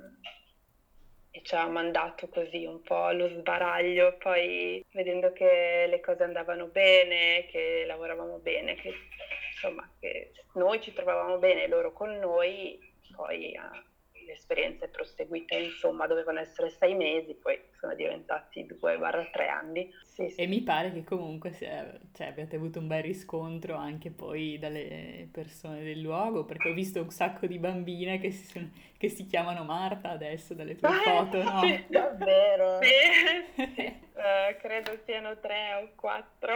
e 1.37 1.41
ci 1.43 1.55
ha 1.55 1.67
mandato 1.67 2.27
così 2.29 2.65
un 2.65 2.81
po' 2.81 3.03
allo 3.03 3.29
sbaraglio, 3.29 4.17
poi 4.17 4.83
vedendo 4.91 5.31
che 5.33 5.85
le 5.87 5.99
cose 5.99 6.23
andavano 6.23 6.65
bene, 6.67 7.45
che 7.49 7.83
lavoravamo 7.85 8.39
bene, 8.39 8.75
che 8.75 8.91
insomma 9.51 9.89
che 9.99 10.31
noi 10.53 10.81
ci 10.81 10.93
trovavamo 10.93 11.37
bene, 11.37 11.67
loro 11.67 11.93
con 11.93 12.17
noi, 12.17 12.79
poi 13.15 13.55
ah, 13.55 13.83
l'esperienza 14.25 14.85
è 14.85 14.89
proseguita, 14.89 15.55
insomma, 15.55 16.07
dovevano 16.07 16.39
essere 16.39 16.69
sei 16.69 16.95
mesi, 16.95 17.35
poi 17.35 17.59
sono 17.79 17.93
diventati 17.93 18.65
due 18.65 18.97
barra 18.97 19.25
tre 19.31 19.47
anni. 19.47 19.91
Sì, 20.03 20.29
sì. 20.29 20.41
E 20.41 20.47
mi 20.47 20.61
pare 20.61 20.91
che 20.91 21.03
comunque 21.03 21.51
sia, 21.53 21.97
cioè, 22.13 22.27
abbiate 22.27 22.55
avuto 22.55 22.79
un 22.79 22.87
bel 22.87 23.03
riscontro 23.03 23.75
anche 23.75 24.09
poi 24.09 24.57
dalle 24.57 25.27
persone 25.31 25.83
del 25.83 25.99
luogo, 25.99 26.43
perché 26.45 26.69
ho 26.69 26.73
visto 26.73 27.01
un 27.01 27.09
sacco 27.09 27.45
di 27.45 27.59
bambine 27.59 28.19
che 28.19 28.31
si, 28.31 28.45
sono, 28.45 28.69
che 28.97 29.09
si 29.09 29.25
chiamano 29.27 29.63
Marta 29.63 30.09
adesso 30.09 30.53
dalle 30.53 30.75
tue 30.75 30.87
ah, 30.87 31.01
foto, 31.03 31.43
no? 31.43 31.59
Sì, 31.61 31.85
davvero? 31.87 32.79
Sì. 32.81 33.83
uh, 33.83 34.57
credo 34.59 34.97
siano 35.05 35.37
tre 35.39 35.73
o 35.83 35.91
quattro. 35.95 36.55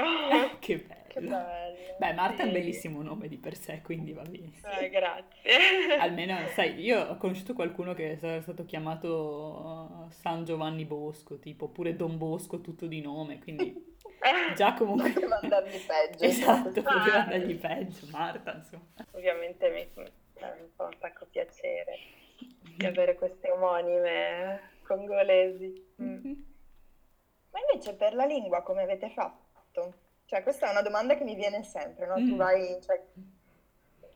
che 0.60 0.78
bello. 0.78 1.02
Che 1.08 1.20
bello. 1.20 1.78
Beh, 2.00 2.14
Marta 2.14 2.38
sì. 2.38 2.42
è 2.42 2.46
un 2.46 2.52
bellissimo 2.54 3.02
nome 3.02 3.28
di 3.28 3.38
per 3.38 3.56
sé, 3.56 3.82
quindi 3.84 4.14
va 4.14 4.22
bene. 4.24 4.54
Eh, 4.80 4.90
grazie. 4.90 5.98
Almeno, 6.00 6.38
sai, 6.56 6.80
io 6.80 7.02
ho 7.02 7.18
conosciuto 7.18 7.54
qualcuno 7.54 7.94
che 7.94 8.18
è 8.20 8.42
stato 8.42 8.64
chiamato 8.66 10.08
San 10.10 10.46
Giovanni 10.46 10.86
Bosco, 11.12 11.40
tipo, 11.40 11.66
oppure 11.66 11.96
Don 11.96 12.18
Bosco, 12.18 12.62
tutto 12.62 12.88
di 12.88 13.02
nome, 13.02 13.40
quindi 13.40 13.98
già 14.56 14.74
comunque... 14.74 15.12
Poteva 15.12 15.40
andargli 15.42 15.78
peggio. 15.86 16.24
esatto, 16.24 16.70
poteva 16.70 17.16
ah. 17.16 17.24
andargli 17.24 17.60
peggio, 17.60 18.08
Marta, 18.10 18.54
insomma. 18.54 18.86
Ovviamente 19.12 19.70
mi 19.70 20.70
fa 20.74 20.86
un 20.86 20.96
sacco 21.00 21.28
piacere 21.30 21.98
di 22.78 22.86
avere 22.86 23.16
queste 23.16 23.52
omonime 23.52 24.72
congolesi. 24.84 25.96
Mm. 26.02 26.34
Ma 27.52 27.60
invece 27.70 27.96
per 27.96 28.14
la 28.14 28.26
lingua 28.26 28.64
come 28.64 28.84
avete 28.84 29.10
fatto? 29.10 29.94
Cioè, 30.26 30.44
questa 30.44 30.68
è 30.68 30.72
una 30.72 30.82
domanda 30.82 31.16
che 31.16 31.26
mi 31.26 31.36
viene 31.36 31.62
sempre, 31.64 32.08
no? 32.08 32.18
Mm. 32.18 32.30
Tu 32.30 32.36
vai, 32.38 32.80
cioè, 32.82 33.04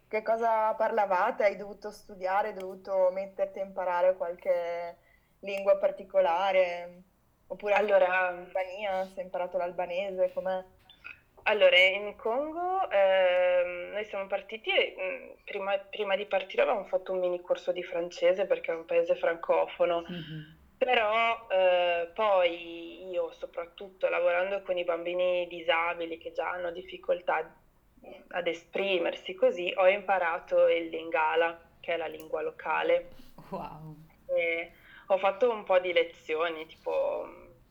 che 0.08 0.22
cosa 0.22 0.74
parlavate? 0.76 1.44
Hai 1.44 1.58
dovuto 1.58 1.92
studiare, 1.92 2.50
hai 2.50 2.54
dovuto 2.54 3.10
metterti 3.12 3.60
a 3.60 3.66
imparare 3.66 4.16
qualche 4.16 5.04
lingua 5.46 5.78
particolare? 5.78 7.04
Oppure 7.48 7.74
allora, 7.74 8.06
in 8.06 8.12
Albania, 8.12 9.06
se 9.06 9.20
hai 9.20 9.26
imparato 9.26 9.58
l'albanese, 9.58 10.32
com'è? 10.34 10.64
Allora, 11.48 11.78
in 11.78 12.16
Congo 12.16 12.90
eh, 12.90 13.90
noi 13.94 14.04
siamo 14.06 14.26
partiti 14.26 14.72
e 14.72 14.96
mm, 15.00 15.44
prima, 15.46 15.78
prima, 15.78 16.16
di 16.16 16.26
partire 16.26 16.64
avevamo 16.64 16.86
fatto 16.86 17.12
un 17.12 17.20
mini 17.20 17.40
corso 17.42 17.72
di 17.72 17.84
francese 17.84 18.48
perché 18.48 18.72
è 18.72 18.76
un 18.76 18.86
paese 18.86 19.16
francofono. 19.16 20.04
Mm-hmm. 20.10 20.42
Però 20.78 21.48
eh, 21.50 22.10
poi 22.16 23.10
io, 23.12 23.32
soprattutto 23.32 24.10
lavorando 24.10 24.62
con 24.64 24.78
i 24.78 24.84
bambini 24.84 25.48
disabili 25.48 26.18
che 26.18 26.32
già 26.32 26.50
hanno 26.50 26.72
difficoltà 26.72 27.56
ad 28.30 28.48
esprimersi 28.48 29.36
così, 29.36 29.72
ho 29.76 29.88
imparato 29.88 30.68
il 30.68 30.90
Lingala, 30.90 31.60
che 31.80 31.94
è 31.94 31.98
la 31.98 32.08
lingua 32.08 32.42
locale. 32.42 33.10
Wow. 33.50 33.96
E 34.36 34.72
ho 35.08 35.18
fatto 35.18 35.50
un 35.52 35.64
po' 35.64 35.80
di 35.80 35.94
lezioni, 35.94 36.66
tipo 36.66 37.28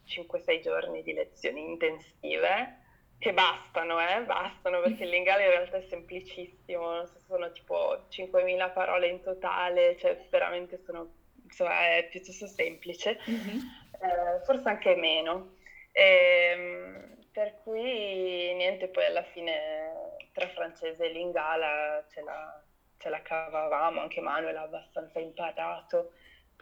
5-6 0.07 0.61
giorni 0.61 1.03
di 1.03 1.13
lezioni 1.13 1.63
intensive, 1.63 2.83
che 3.19 3.33
bastano, 3.33 4.01
eh, 4.01 4.23
bastano, 4.23 4.81
perché 4.81 5.05
il 5.05 5.11
Lingala 5.11 5.43
in 5.43 5.51
realtà 5.51 5.79
è 5.79 5.87
semplicissimo, 5.89 7.07
sono 7.27 7.51
tipo 7.53 8.07
5.000 8.11 8.73
parole 8.73 9.09
in 9.09 9.23
totale, 9.23 9.97
cioè 9.99 10.27
veramente 10.31 10.81
sono 10.85 11.23
insomma, 11.43 11.97
è 11.97 12.09
piuttosto 12.11 12.47
semplice, 12.47 13.19
mm-hmm. 13.29 13.59
eh, 13.59 14.45
forse 14.45 14.69
anche 14.69 14.95
meno. 14.97 15.55
E, 15.93 16.51
ehm, 16.53 17.17
per 17.33 17.61
cui 17.63 18.55
niente, 18.55 18.89
poi 18.89 19.07
alla 19.07 19.25
fine 19.25 20.17
tra 20.33 20.49
francese 20.49 21.05
e 21.05 21.13
lingala 21.13 22.05
ce 22.09 22.23
la, 22.23 22.63
ce 22.99 23.09
la 23.09 23.23
cavavamo, 23.23 24.01
anche 24.01 24.21
Manuel 24.21 24.57
ha 24.57 24.63
abbastanza 24.63 25.19
imparato. 25.19 26.13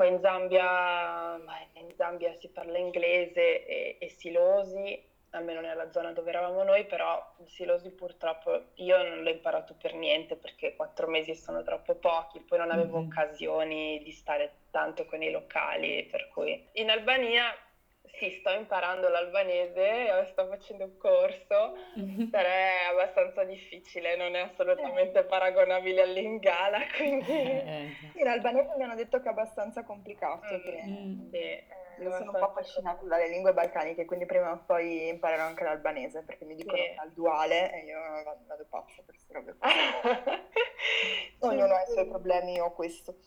Poi 0.02 0.10
in 0.10 0.20
Zambia, 0.20 1.40
in 1.74 1.94
Zambia 1.94 2.34
si 2.34 2.48
parla 2.48 2.76
inglese 2.76 3.64
e, 3.64 3.96
e 4.00 4.08
silosi, 4.08 5.00
almeno 5.30 5.60
nella 5.60 5.92
zona 5.92 6.10
dove 6.10 6.30
eravamo 6.30 6.64
noi, 6.64 6.86
però 6.86 7.24
il 7.38 7.48
silosi 7.48 7.92
purtroppo 7.92 8.70
io 8.74 9.00
non 9.00 9.22
l'ho 9.22 9.30
imparato 9.30 9.76
per 9.80 9.94
niente 9.94 10.34
perché 10.34 10.74
quattro 10.74 11.06
mesi 11.06 11.36
sono 11.36 11.62
troppo 11.62 11.94
pochi, 11.94 12.40
poi 12.40 12.58
non 12.58 12.72
avevo 12.72 12.98
mm-hmm. 12.98 13.06
occasioni 13.06 14.02
di 14.02 14.10
stare 14.10 14.54
tanto 14.72 15.04
con 15.04 15.22
i 15.22 15.30
locali, 15.30 16.02
per 16.10 16.28
cui 16.30 16.70
in 16.72 16.90
Albania 16.90 17.54
sì, 18.22 18.38
sto 18.38 18.50
imparando 18.50 19.08
l'albanese, 19.08 20.24
sto 20.30 20.46
facendo 20.46 20.84
un 20.84 20.96
corso, 20.96 21.74
però 22.30 22.48
è 22.48 22.90
abbastanza 22.92 23.42
difficile, 23.42 24.14
non 24.14 24.36
è 24.36 24.40
assolutamente 24.42 25.24
paragonabile 25.24 26.02
all'ingala, 26.02 26.78
quindi... 26.94 27.32
Eh, 27.32 27.90
in 28.14 28.28
albanese 28.28 28.74
mi 28.76 28.84
hanno 28.84 28.94
detto 28.94 29.20
che 29.20 29.26
è 29.26 29.32
abbastanza 29.32 29.82
complicato. 29.82 30.54
Mm, 30.54 30.60
che... 30.62 30.82
mm. 30.86 31.30
Sì, 31.30 31.80
io 32.02 32.10
sono 32.12 32.30
un 32.30 32.38
po' 32.38 32.50
affascinato 32.50 33.06
dalle 33.06 33.28
lingue 33.28 33.52
balcaniche, 33.52 34.04
quindi 34.04 34.24
prima 34.24 34.52
o 34.52 34.62
poi 34.64 35.08
imparerò 35.08 35.42
anche 35.42 35.64
l'albanese, 35.64 36.22
perché 36.22 36.44
mi 36.44 36.54
dicono 36.54 36.80
sì. 36.80 36.94
al 36.96 37.12
duale 37.12 37.72
e 37.72 37.84
io 37.86 37.98
vado, 38.46 38.66
pazza 38.68 39.02
per 39.04 39.16
queste 39.16 39.32
robe. 39.32 39.56
Ognuno 41.40 41.74
ha 41.74 41.82
i 41.82 41.92
suoi 41.92 42.06
problemi, 42.06 42.52
io 42.52 42.66
ho 42.66 42.72
questo. 42.72 43.18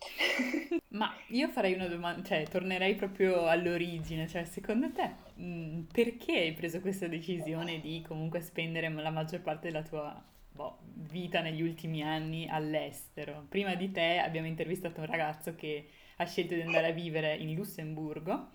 Ma 0.89 1.13
io 1.27 1.50
farei 1.50 1.74
una 1.74 1.88
domanda, 1.88 2.24
cioè 2.24 2.48
tornerei 2.48 2.96
proprio 2.96 3.48
all'origine, 3.48 4.27
cioè 4.27 4.46
secondo 4.46 4.91
te 4.91 5.12
mh, 5.34 5.44
mm, 5.44 5.82
perché 5.91 6.32
hai 6.32 6.53
preso 6.53 6.79
questa 6.79 7.08
decisione 7.08 7.82
di 7.82 8.03
comunque 8.08 8.39
spendere 8.41 8.89
la 8.89 9.10
maggior 9.10 9.41
parte 9.41 9.67
della 9.70 9.84
tua 9.84 10.24
boh, 10.51 10.77
vita 10.94 11.41
negli 11.41 11.62
ultimi 11.62 12.03
anni 12.03 12.48
all'estero? 12.50 13.46
Prima 13.50 13.75
di 13.75 13.91
te 13.91 14.20
abbiamo 14.20 14.48
intervistato 14.48 15.01
un 15.01 15.08
ragazzo 15.08 15.55
che 15.55 15.88
ha 16.17 16.25
scelto 16.25 16.53
di 16.53 16.62
andare 16.62 16.88
a 16.88 16.94
vivere 16.94 17.36
in 17.36 17.53
Lussemburgo 17.53 18.50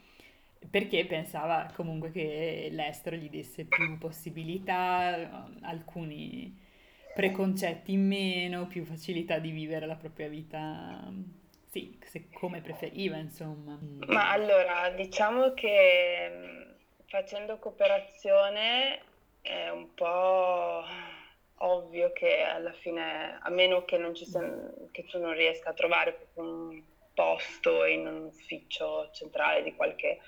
perché 0.68 1.06
pensava 1.06 1.70
comunque 1.74 2.10
che 2.10 2.68
l'estero 2.70 3.16
gli 3.16 3.30
desse 3.30 3.64
più 3.64 3.96
possibilità, 3.98 5.48
alcuni 5.62 6.54
preconcetti 7.14 7.92
in 7.92 8.06
meno, 8.06 8.66
più 8.66 8.84
facilità 8.84 9.38
di 9.38 9.50
vivere 9.50 9.86
la 9.86 9.96
propria 9.96 10.28
vita, 10.28 11.10
sì, 11.70 11.98
come 12.32 12.60
preferiva, 12.60 13.16
insomma. 13.16 13.78
Ma 14.06 14.30
allora, 14.30 14.90
diciamo 14.90 15.54
che 15.54 16.28
mm, 16.30 16.70
facendo 17.06 17.58
cooperazione 17.58 19.00
è 19.40 19.68
un 19.68 19.94
po' 19.94 20.84
ovvio 21.62 22.12
che 22.12 22.42
alla 22.42 22.72
fine, 22.72 23.38
a 23.40 23.50
meno 23.50 23.84
che, 23.84 23.98
sia, 24.14 24.40
che 24.90 25.04
tu 25.06 25.18
non 25.18 25.34
riesca 25.34 25.70
a 25.70 25.74
trovare 25.74 26.28
un 26.34 26.82
posto 27.14 27.84
in 27.84 28.06
un 28.06 28.24
ufficio 28.24 29.10
centrale 29.12 29.62
di 29.62 29.74
qualche 29.74 30.20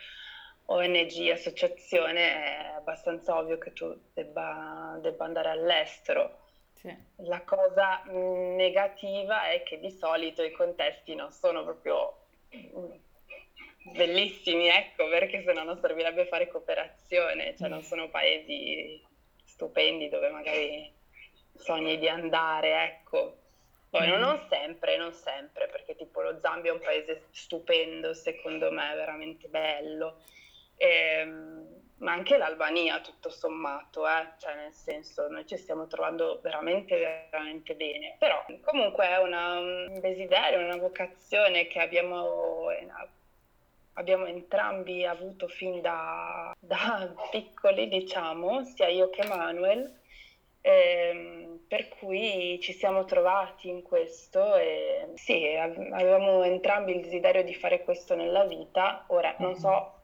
ONG, 0.67 1.31
associazione, 1.31 2.35
è 2.35 2.73
abbastanza 2.77 3.37
ovvio 3.37 3.59
che 3.59 3.73
tu 3.73 3.95
debba, 4.13 4.99
debba 5.01 5.25
andare 5.25 5.51
all'estero. 5.51 6.42
Sì. 6.83 6.95
La 7.29 7.43
cosa 7.43 8.03
negativa 8.07 9.51
è 9.51 9.63
che 9.63 9.79
di 9.79 9.91
solito 9.91 10.43
i 10.43 10.51
contesti 10.51 11.15
non 11.15 11.31
sono 11.31 11.63
proprio 11.63 12.25
bellissimi, 13.93 14.67
ecco, 14.67 15.09
perché 15.09 15.43
se 15.43 15.53
no 15.53 15.63
non 15.63 15.79
servirebbe 15.79 16.27
fare 16.27 16.49
cooperazione, 16.49 17.55
cioè 17.57 17.69
non 17.69 17.83
sono 17.83 18.09
paesi 18.09 19.01
stupendi 19.45 20.09
dove 20.09 20.29
magari 20.31 20.93
sogni 21.55 21.99
di 21.99 22.09
andare, 22.09 22.85
ecco. 22.85 23.39
Poi 23.89 24.09
mm. 24.09 24.19
non 24.19 24.47
sempre, 24.49 24.97
non 24.97 25.13
sempre, 25.13 25.69
perché 25.69 25.95
tipo 25.95 26.21
lo 26.23 26.41
Zambia 26.41 26.73
è 26.73 26.75
un 26.75 26.81
paese 26.81 27.27
stupendo, 27.31 28.13
secondo 28.15 28.73
me, 28.73 28.93
veramente 28.95 29.47
bello. 29.49 30.21
E, 30.77 30.89
ehm, 30.89 31.82
ma 31.99 32.13
anche 32.13 32.37
l'Albania, 32.37 33.01
tutto 33.01 33.31
sommato, 33.31 34.07
eh? 34.07 34.33
cioè 34.39 34.55
nel 34.55 34.73
senso, 34.73 35.29
noi 35.29 35.47
ci 35.47 35.57
stiamo 35.57 35.87
trovando 35.87 36.41
veramente, 36.43 37.29
veramente 37.31 37.75
bene. 37.75 38.17
Però 38.19 38.45
comunque 38.63 39.09
è 39.09 39.19
una, 39.19 39.59
un 39.59 40.01
desiderio, 40.01 40.65
una 40.65 40.77
vocazione 40.77 41.67
che 41.69 41.81
abbiamo, 41.81 42.67
abbiamo 43.95 44.27
entrambi 44.27 45.05
avuto 45.05 45.47
fin 45.49 45.81
da, 45.81 46.55
da 46.59 47.13
piccoli, 47.31 47.89
diciamo, 47.89 48.65
sia 48.65 48.89
io 48.89 49.11
che 49.11 49.27
Manuel 49.27 50.01
Ehm, 50.65 51.65
per 51.67 51.89
cui 51.89 52.59
ci 52.61 52.73
siamo 52.73 53.05
trovati 53.05 53.69
in 53.69 53.83
questo 53.83 54.55
e 54.55 55.09
sì, 55.15 55.45
avevamo 55.57 56.45
entrambi 56.45 56.95
il 56.95 57.03
desiderio 57.03 57.43
di 57.43 57.55
fare 57.55 57.83
questo 57.83 58.15
nella 58.15 58.45
vita. 58.45 59.05
Ora 59.09 59.35
non 59.39 59.57
so 59.57 59.69
mm-hmm. 59.69 60.02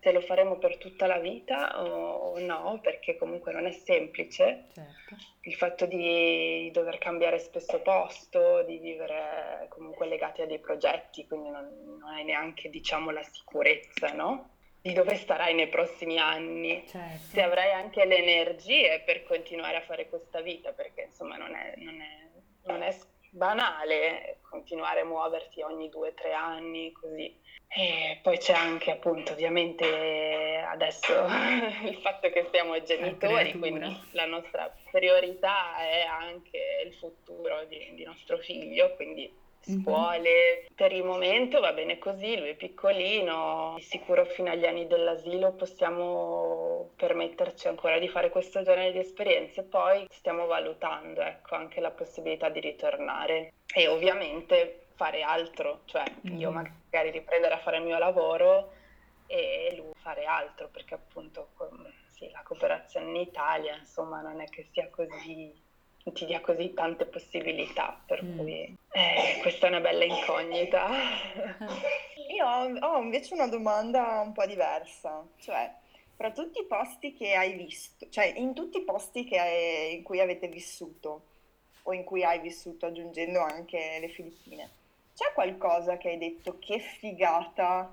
Se 0.00 0.12
lo 0.12 0.20
faremo 0.22 0.56
per 0.56 0.78
tutta 0.78 1.06
la 1.06 1.18
vita 1.18 1.82
o, 1.82 2.38
no, 2.38 2.78
perché 2.82 3.16
comunque 3.16 3.52
non 3.52 3.66
è 3.66 3.72
semplice. 3.72 4.66
Certo. 4.72 5.16
Il 5.42 5.54
fatto 5.54 5.86
di 5.86 6.70
dover 6.72 6.98
cambiare 6.98 7.38
spesso 7.38 7.80
posto, 7.80 8.62
di 8.62 8.78
vivere 8.78 9.66
comunque 9.68 10.06
legati 10.06 10.42
a 10.42 10.46
dei 10.46 10.58
progetti, 10.58 11.26
quindi 11.26 11.50
non, 11.50 11.68
non 11.98 12.08
hai 12.08 12.24
neanche 12.24 12.70
diciamo 12.70 13.10
la 13.10 13.22
sicurezza, 13.22 14.12
no? 14.12 14.50
di 14.82 14.94
dove 14.94 15.14
starai 15.14 15.54
nei 15.54 15.68
prossimi 15.68 16.18
anni, 16.18 16.82
certo. 16.86 17.18
se 17.32 17.42
avrai 17.42 17.72
anche 17.72 18.04
le 18.06 18.16
energie 18.16 19.02
per 19.04 19.24
continuare 19.24 19.76
a 19.76 19.82
fare 19.82 20.08
questa 20.08 20.40
vita, 20.40 20.72
perché 20.72 21.02
insomma 21.02 21.36
non 21.36 21.54
è, 21.54 21.74
non 21.76 22.00
è, 22.00 22.28
non 22.64 22.82
è 22.82 22.90
banale 23.30 24.40
continuare 24.48 25.00
a 25.00 25.04
muoverti 25.04 25.62
ogni 25.62 25.88
due 25.88 26.08
o 26.08 26.14
tre 26.14 26.32
anni 26.32 26.92
così. 26.92 27.38
E 27.72 28.18
poi 28.22 28.36
c'è 28.36 28.52
anche 28.52 28.90
appunto 28.90 29.32
ovviamente 29.32 30.60
adesso 30.66 31.12
il 31.86 31.98
fatto 32.02 32.28
che 32.30 32.48
siamo 32.52 32.82
genitori, 32.82 33.52
quindi 33.56 33.96
la 34.10 34.26
nostra 34.26 34.74
priorità 34.90 35.78
è 35.78 36.02
anche 36.02 36.58
il 36.84 36.94
futuro 36.94 37.64
di, 37.66 37.94
di 37.94 38.04
nostro 38.04 38.38
figlio, 38.38 38.94
quindi. 38.96 39.48
Scuole. 39.60 40.20
Mm-hmm. 40.20 40.74
Per 40.74 40.92
il 40.92 41.04
momento 41.04 41.60
va 41.60 41.72
bene 41.72 41.98
così, 41.98 42.38
lui 42.38 42.50
è 42.50 42.54
piccolino, 42.54 43.74
di 43.76 43.82
sicuro 43.82 44.24
fino 44.24 44.50
agli 44.50 44.66
anni 44.66 44.86
dell'asilo 44.86 45.52
possiamo 45.52 46.90
permetterci 46.96 47.68
ancora 47.68 47.98
di 47.98 48.08
fare 48.08 48.30
questo 48.30 48.62
genere 48.62 48.92
di 48.92 48.98
esperienze, 48.98 49.62
poi 49.62 50.06
stiamo 50.10 50.46
valutando 50.46 51.20
ecco, 51.20 51.54
anche 51.54 51.80
la 51.80 51.90
possibilità 51.90 52.48
di 52.48 52.60
ritornare 52.60 53.52
e 53.74 53.88
ovviamente 53.88 54.86
fare 54.94 55.22
altro, 55.22 55.80
cioè 55.84 56.04
mm-hmm. 56.26 56.38
io 56.38 56.50
magari 56.50 57.10
riprendere 57.10 57.54
a 57.54 57.58
fare 57.58 57.78
il 57.78 57.84
mio 57.84 57.98
lavoro 57.98 58.72
e 59.26 59.72
lui 59.76 59.92
fare 59.96 60.24
altro, 60.24 60.68
perché 60.68 60.94
appunto 60.94 61.50
sì, 62.10 62.30
la 62.30 62.42
cooperazione 62.42 63.08
in 63.10 63.16
Italia 63.16 63.76
insomma 63.76 64.20
non 64.20 64.40
è 64.40 64.46
che 64.46 64.66
sia 64.72 64.88
così 64.90 65.59
ti 66.02 66.26
dia 66.26 66.40
così 66.40 66.72
tante 66.72 67.04
possibilità, 67.06 68.00
per 68.06 68.24
mm. 68.24 68.38
cui 68.38 68.76
eh, 68.92 69.38
questa 69.40 69.66
è 69.66 69.70
una 69.70 69.80
bella 69.80 70.04
incognita. 70.04 70.88
Io 72.34 72.46
ho, 72.46 72.78
ho, 72.78 73.00
invece 73.00 73.34
una 73.34 73.48
domanda 73.48 74.20
un 74.20 74.32
po' 74.32 74.46
diversa, 74.46 75.24
cioè 75.40 75.72
fra 76.16 76.32
tutti 76.32 76.60
i 76.60 76.66
posti 76.66 77.14
che 77.14 77.34
hai 77.34 77.54
visto, 77.54 78.08
cioè 78.08 78.32
in 78.36 78.54
tutti 78.54 78.78
i 78.78 78.84
posti 78.84 79.28
hai, 79.32 79.94
in 79.94 80.02
cui 80.02 80.20
avete 80.20 80.48
vissuto 80.48 81.22
o 81.82 81.92
in 81.92 82.04
cui 82.04 82.24
hai 82.24 82.40
vissuto 82.40 82.86
aggiungendo 82.86 83.40
anche 83.40 83.98
le 84.00 84.08
Filippine, 84.08 84.70
c'è 85.14 85.32
qualcosa 85.32 85.96
che 85.96 86.10
hai 86.10 86.18
detto 86.18 86.58
che 86.58 86.78
figata 86.78 87.92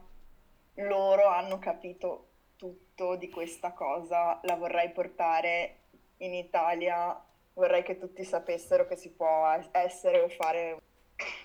loro 0.75 1.27
hanno 1.27 1.57
capito 1.59 2.25
tutto 2.57 3.15
di 3.15 3.29
questa 3.29 3.71
cosa, 3.71 4.39
la 4.43 4.55
vorrei 4.55 4.91
portare 4.91 5.77
in 6.17 6.33
Italia 6.33 7.19
vorrei 7.57 7.83
che 7.83 7.97
tutti 7.97 8.23
sapessero 8.23 8.87
che 8.87 8.95
si 8.95 9.11
può 9.11 9.45
essere 9.71 10.21
o 10.21 10.29
fare. 10.29 10.77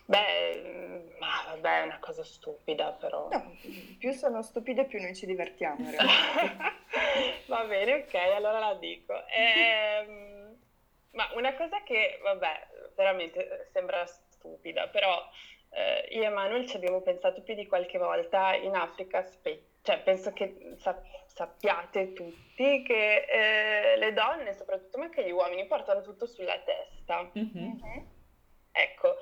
Beh, 0.05 1.15
ma 1.19 1.45
vabbè, 1.49 1.81
è 1.81 1.85
una 1.85 1.99
cosa 1.99 2.23
stupida 2.23 2.93
però. 2.93 3.29
No, 3.31 3.57
più 3.99 4.13
sono 4.13 4.43
stupide 4.43 4.85
più 4.85 5.01
noi 5.01 5.15
ci 5.15 5.27
divertiamo. 5.27 5.91
Va 7.47 7.65
bene, 7.65 7.95
ok, 7.95 8.15
allora 8.15 8.59
la 8.59 8.75
dico. 8.75 9.15
Ehm, 9.29 10.57
ma 11.13 11.31
una 11.35 11.55
cosa 11.55 11.83
che, 11.83 12.19
vabbè, 12.23 12.69
veramente 12.95 13.69
sembra 13.73 14.05
stupida, 14.07 14.89
però 14.89 15.19
eh, 15.71 16.09
io 16.11 16.25
e 16.25 16.29
Manuel 16.29 16.67
ci 16.67 16.77
abbiamo 16.77 17.01
pensato 17.01 17.41
più 17.43 17.55
di 17.55 17.67
qualche 17.67 17.97
volta 17.97 18.55
in 18.55 18.75
Africa, 18.75 19.23
spe- 19.23 19.69
cioè 19.83 20.01
penso 20.01 20.33
che 20.35 20.75
sa- 20.77 21.01
sappiate 21.35 22.13
tutti 22.13 22.83
che 22.83 23.25
eh, 23.25 23.97
le 23.97 24.13
donne, 24.13 24.55
soprattutto 24.55 24.99
ma 24.99 25.05
anche 25.05 25.25
gli 25.25 25.31
uomini, 25.31 25.67
portano 25.67 26.03
tutto 26.03 26.27
sulla 26.27 26.59
testa. 26.59 27.31
Mm-hmm. 27.37 27.79
Ecco, 28.73 29.17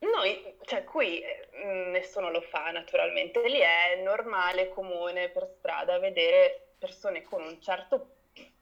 noi, 0.00 0.56
cioè 0.62 0.84
qui 0.84 1.22
mm, 1.56 1.90
nessuno 1.90 2.30
lo 2.30 2.40
fa 2.42 2.70
naturalmente, 2.70 3.46
lì 3.48 3.58
è 3.58 4.00
normale, 4.02 4.68
comune 4.68 5.30
per 5.30 5.48
strada 5.58 5.98
vedere 5.98 6.74
persone 6.78 7.22
con 7.22 7.42
un 7.42 7.60
certo 7.60 8.16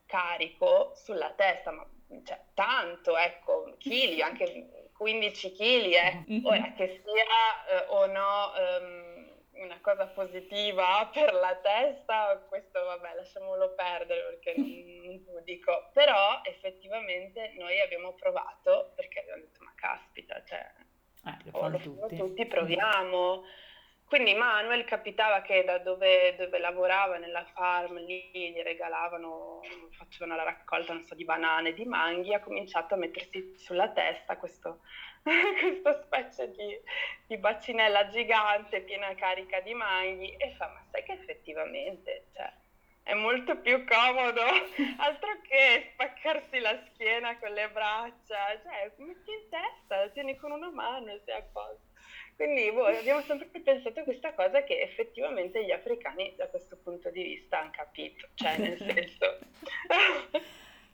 carico 0.05 0.93
sulla 0.95 1.31
testa, 1.31 1.71
ma 1.71 1.87
cioè, 2.23 2.39
tanto, 2.53 3.17
ecco, 3.17 3.75
chili, 3.77 4.21
anche 4.21 4.89
15 4.97 5.51
chili, 5.51 5.93
eh. 5.93 6.23
Mm-hmm. 6.29 6.45
ora 6.45 6.73
che 6.75 7.01
sia 7.03 7.83
eh, 7.83 7.85
o 7.89 8.05
no... 8.05 8.51
Um, 8.81 9.08
una 9.59 9.79
cosa 9.81 10.07
positiva 10.07 11.09
per 11.13 11.33
la 11.33 11.55
testa, 11.61 12.43
questo 12.47 12.83
vabbè 12.83 13.15
lasciamolo 13.15 13.73
perdere 13.75 14.21
perché 14.21 14.53
non, 14.57 15.23
non 15.33 15.43
dico, 15.43 15.89
però 15.93 16.41
effettivamente 16.43 17.53
noi 17.57 17.79
abbiamo 17.81 18.13
provato 18.13 18.93
perché 18.95 19.19
abbiamo 19.19 19.41
detto 19.41 19.63
ma 19.63 19.73
caspita, 19.75 20.43
cioè, 20.45 20.65
eh, 21.25 21.51
lo 21.51 21.59
oh, 21.59 21.77
tutti. 21.77 22.15
tutti, 22.15 22.45
proviamo. 22.45 23.43
Quindi 24.09 24.33
Manuel 24.33 24.85
capitava 24.85 25.41
che 25.41 25.63
da 25.63 25.77
dove, 25.77 26.35
dove, 26.35 26.57
lavorava 26.57 27.19
nella 27.19 27.45
farm 27.53 27.99
lì 27.99 28.31
gli 28.31 28.59
regalavano, 28.63 29.61
facevano 29.91 30.35
la 30.35 30.41
raccolta 30.41 30.99
so, 31.03 31.13
di 31.13 31.25
banane, 31.25 31.73
di 31.73 31.85
manghi, 31.85 32.33
ha 32.33 32.39
cominciato 32.39 32.95
a 32.95 32.97
mettersi 32.97 33.55
sulla 33.55 33.87
testa 33.91 34.35
questo, 34.37 34.79
questa 35.21 36.01
specie 36.01 36.49
di, 36.49 36.75
di, 37.27 37.37
bacinella 37.37 38.07
gigante 38.07 38.81
piena 38.81 39.13
carica 39.13 39.59
di 39.59 39.75
manghi 39.75 40.35
e 40.37 40.55
fa 40.57 40.69
ma 40.69 40.83
sai 40.89 41.03
che 41.03 41.11
effettivamente 41.11 42.29
cioè, 42.33 42.51
è 43.03 43.13
molto 43.13 43.59
più 43.59 43.85
comodo 43.85 44.41
altro 44.97 45.39
che 45.47 45.91
spaccarsi 45.93 46.57
la 46.57 46.81
schiena 46.87 47.37
con 47.37 47.51
le 47.51 47.69
braccia 47.69 48.59
cioè 48.63 48.91
metti 48.97 49.31
in 49.31 49.49
testa 49.51 50.09
tieni 50.09 50.35
con 50.35 50.49
una 50.49 50.71
mano 50.71 51.11
e 51.11 51.21
sei 51.25 51.35
a 51.35 51.43
posto 51.43 51.89
quindi 52.39 52.71
boh, 52.71 52.85
abbiamo 52.85 53.21
sempre 53.23 53.49
pensato 53.61 53.99
a 53.99 54.03
questa 54.03 54.33
cosa 54.33 54.63
che 54.63 54.79
effettivamente 54.79 55.65
gli 55.65 55.71
africani 55.71 56.33
da 56.37 56.47
questo 56.47 56.77
punto 56.81 57.09
di 57.09 57.21
vista 57.21 57.59
hanno 57.59 57.71
capito, 57.71 58.29
cioè 58.35 58.57
nel 58.57 58.77
senso... 58.79 59.39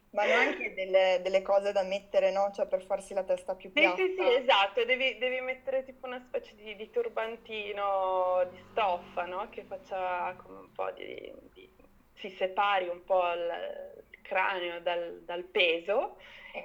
Ma 0.09 0.23
anche 0.23 0.73
delle, 0.73 1.19
delle, 1.21 1.43
cose 1.43 1.71
da 1.71 1.83
mettere, 1.83 2.31
no? 2.31 2.49
Cioè 2.51 2.65
per 2.65 2.81
farsi 2.81 3.13
la 3.13 3.23
testa 3.23 3.53
più 3.53 3.71
piatta. 3.71 3.97
Sì, 3.97 4.15
sì, 4.17 4.23
sì, 4.23 4.33
esatto. 4.33 4.85
Devi, 4.85 5.17
devi 5.17 5.41
mettere 5.41 5.83
tipo 5.83 6.07
una 6.07 6.23
specie 6.25 6.55
di, 6.55 6.73
di, 6.77 6.89
turbantino 6.89 8.47
di 8.49 8.57
stoffa, 8.71 9.25
no? 9.25 9.47
Che 9.49 9.65
faccia 9.67 10.33
come 10.41 10.59
un 10.59 10.71
po' 10.71 10.89
di... 10.91 11.31
di 11.53 11.69
si 12.13 12.29
separi 12.29 12.87
un 12.87 13.03
po' 13.03 13.29
il, 13.33 14.03
il 14.09 14.21
cranio 14.21 14.79
dal, 14.79 15.21
dal 15.25 15.43
peso 15.43 16.17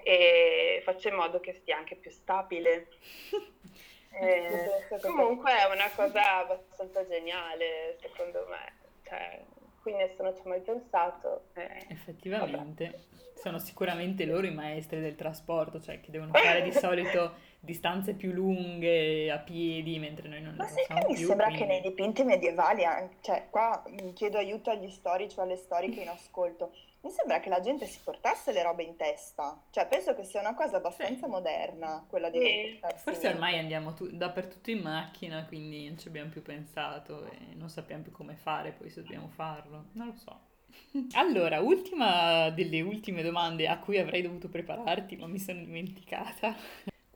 e 0.04 0.80
faccia 0.84 1.08
in 1.08 1.16
modo 1.16 1.40
che 1.40 1.58
stia 1.60 1.76
anche 1.76 1.96
più 1.96 2.10
stabile. 2.10 2.86
Eh, 4.12 4.98
comunque 5.00 5.52
è 5.52 5.72
una 5.72 5.90
cosa 5.94 6.38
abbastanza 6.38 7.06
geniale, 7.06 7.96
secondo 8.00 8.46
me. 8.48 8.72
Cioè, 9.04 9.42
qui 9.82 9.94
nessuno 9.94 10.34
ci 10.34 10.40
ha 10.44 10.48
mai 10.48 10.60
pensato. 10.60 11.44
Eh, 11.54 11.86
Effettivamente. 11.88 12.84
Vabbè. 12.84 12.98
Sono 13.34 13.58
sicuramente 13.58 14.26
loro 14.26 14.46
i 14.46 14.52
maestri 14.52 15.00
del 15.00 15.14
trasporto, 15.14 15.80
cioè 15.80 16.00
che 16.00 16.10
devono 16.10 16.32
fare 16.32 16.62
di 16.62 16.72
solito 16.74 17.34
distanze 17.60 18.14
più 18.14 18.32
lunghe 18.32 19.30
a 19.30 19.38
piedi, 19.38 19.98
mentre 19.98 20.28
noi 20.28 20.40
non 20.40 20.54
Ma 20.56 20.64
lo 20.64 20.70
facciamo 20.70 21.00
più. 21.00 21.08
Ma 21.08 21.12
mi 21.12 21.16
sembra 21.16 21.46
quindi... 21.46 21.62
che 21.62 21.68
nei 21.68 21.80
dipinti 21.82 22.24
medievali, 22.24 22.84
anche, 22.84 23.16
cioè 23.20 23.46
qua 23.50 23.82
chiedo 24.14 24.38
aiuto 24.38 24.70
agli 24.70 24.88
storici 24.90 25.38
o 25.38 25.42
alle 25.42 25.56
storiche 25.56 26.00
in 26.00 26.08
ascolto, 26.10 26.72
mi 27.02 27.10
sembra 27.10 27.40
che 27.40 27.48
la 27.48 27.60
gente 27.60 27.86
si 27.86 27.98
portasse 28.02 28.52
le 28.52 28.62
robe 28.62 28.82
in 28.82 28.96
testa, 28.96 29.58
cioè 29.70 29.86
penso 29.86 30.14
che 30.14 30.24
sia 30.24 30.40
una 30.40 30.54
cosa 30.54 30.76
abbastanza 30.76 31.24
sì. 31.24 31.30
moderna 31.30 32.04
quella 32.08 32.28
di 32.28 32.38
sì. 32.38 32.80
Forse 32.96 33.28
ormai 33.28 33.58
andiamo 33.58 33.94
tu- 33.94 34.10
dappertutto 34.10 34.70
in 34.70 34.80
macchina, 34.80 35.44
quindi 35.46 35.86
non 35.86 35.98
ci 35.98 36.08
abbiamo 36.08 36.30
più 36.30 36.42
pensato 36.42 37.24
e 37.26 37.54
non 37.54 37.70
sappiamo 37.70 38.02
più 38.02 38.12
come 38.12 38.34
fare 38.34 38.72
poi 38.72 38.90
se 38.90 39.02
dobbiamo 39.02 39.28
farlo, 39.28 39.86
non 39.92 40.08
lo 40.08 40.14
so. 40.14 40.48
Allora, 41.14 41.60
ultima 41.60 42.50
delle 42.50 42.80
ultime 42.80 43.22
domande 43.22 43.66
a 43.66 43.78
cui 43.78 43.98
avrei 43.98 44.22
dovuto 44.22 44.48
prepararti, 44.48 45.16
ma 45.16 45.26
mi 45.26 45.38
sono 45.38 45.60
dimenticata. 45.60 46.54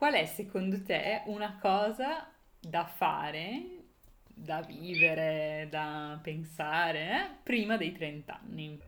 Qual 0.04 0.16
è 0.16 0.26
secondo 0.26 0.82
te 0.82 1.22
una 1.28 1.58
cosa 1.58 2.30
da 2.60 2.84
fare, 2.84 3.62
da 4.26 4.60
vivere, 4.60 5.66
da 5.70 6.20
pensare 6.22 7.00
eh, 7.00 7.30
prima 7.42 7.78
dei 7.78 7.92
30 7.92 8.38
anni? 8.38 8.78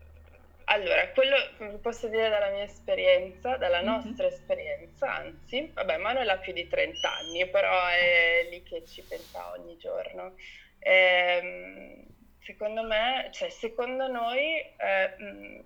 Allora, 0.65 1.09
quello 1.15 1.35
vi 1.71 1.77
posso 1.77 2.07
dire 2.07 2.29
dalla 2.29 2.51
mia 2.51 2.65
esperienza, 2.65 3.57
dalla 3.57 3.81
mm-hmm. 3.81 3.87
nostra 3.87 4.25
mm-hmm. 4.25 4.33
esperienza, 4.35 5.15
anzi, 5.15 5.71
vabbè, 5.73 5.97
Manuel 5.97 6.29
ha 6.29 6.37
più 6.37 6.53
di 6.53 6.67
30 6.67 7.11
anni, 7.11 7.49
però 7.49 7.87
è 7.87 8.47
lì 8.51 8.61
che 8.61 8.85
ci 8.85 9.01
pensa 9.01 9.53
ogni 9.53 9.75
giorno. 9.77 10.35
Ehm, 10.77 12.05
secondo 12.41 12.83
me, 12.83 13.29
cioè, 13.31 13.49
secondo 13.49 14.07
noi, 14.07 14.59
eh, 14.77 15.15
mh, 15.17 15.63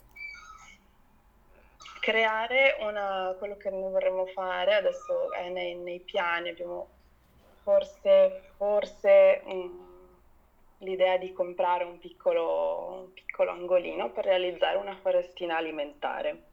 creare 2.02 2.76
una, 2.82 3.34
quello 3.38 3.56
che 3.56 3.70
noi 3.70 3.92
vorremmo 3.92 4.26
fare, 4.26 4.76
adesso 4.76 5.32
è 5.32 5.48
nei, 5.48 5.76
nei 5.76 6.02
piani, 6.02 6.50
abbiamo 6.50 6.90
forse, 7.64 8.52
forse... 8.58 9.42
Mh, 9.46 9.90
l'idea 10.82 11.18
di 11.18 11.32
comprare 11.34 11.84
un 11.84 12.00
piccolo, 12.00 13.04
un 13.04 13.14
piccolo 13.14 13.52
angolino 13.52 14.12
per 14.12 14.26
realizzare 14.26 14.78
una 14.78 14.96
forestina 15.02 15.58
alimentare, 15.58 16.44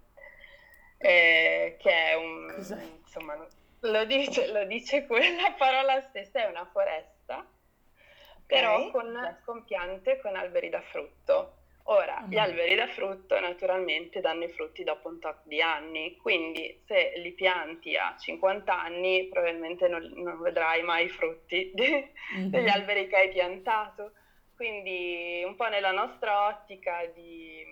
eh, 0.99 1.77
che 1.79 1.91
è 1.91 2.15
un... 2.15 2.53
Cos'è? 2.55 2.83
insomma, 3.05 3.47
lo 3.81 4.05
dice, 4.05 4.51
lo 4.53 4.65
dice 4.65 5.07
quella 5.07 5.53
parola 5.57 6.01
stessa, 6.03 6.43
è 6.45 6.49
una 6.49 6.67
foresta, 6.67 7.37
okay. 7.37 8.43
però 8.47 8.91
con, 8.91 9.39
con 9.45 9.65
piante, 9.65 10.21
con 10.21 10.37
alberi 10.37 10.69
da 10.69 10.81
frutto. 10.83 11.57
Ora, 11.91 12.21
mm. 12.21 12.31
gli 12.31 12.37
alberi 12.37 12.75
da 12.75 12.87
frutto 12.87 13.41
naturalmente 13.41 14.21
danno 14.21 14.45
i 14.45 14.49
frutti 14.49 14.85
dopo 14.85 15.09
un 15.09 15.19
tot 15.21 15.41
di 15.45 15.63
anni, 15.63 16.17
quindi 16.17 16.83
se 16.87 17.15
li 17.17 17.33
pianti 17.33 17.97
a 17.97 18.15
50 18.15 18.79
anni 18.79 19.29
probabilmente 19.29 19.89
non, 19.89 20.03
non 20.17 20.39
vedrai 20.41 20.83
mai 20.83 21.07
i 21.07 21.09
frutti 21.09 21.71
de, 21.75 22.13
mm-hmm. 22.37 22.49
degli 22.49 22.69
alberi 22.69 23.07
che 23.09 23.17
hai 23.17 23.29
piantato. 23.31 24.13
Quindi 24.55 25.43
un 25.47 25.55
po' 25.57 25.69
nella 25.69 25.93
nostra 25.93 26.49
ottica 26.49 27.07
di 27.07 27.65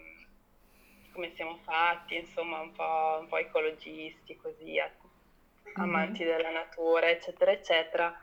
come 1.13 1.33
siamo 1.35 1.59
fatti, 1.65 2.17
insomma 2.17 2.61
un 2.61 2.73
po', 2.73 3.19
un 3.21 3.27
po 3.29 3.37
ecologisti, 3.39 4.37
così, 4.37 4.81
amanti 5.75 6.23
mm-hmm. 6.23 6.37
della 6.37 6.51
natura, 6.51 7.09
eccetera, 7.09 7.51
eccetera 7.51 8.19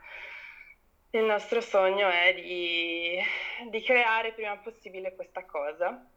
il 1.16 1.24
nostro 1.24 1.62
sogno 1.62 2.10
è 2.10 2.34
di, 2.34 3.20
di 3.70 3.82
creare 3.82 4.34
prima 4.34 4.58
possibile 4.58 5.14
questa 5.14 5.46
cosa. 5.46 6.08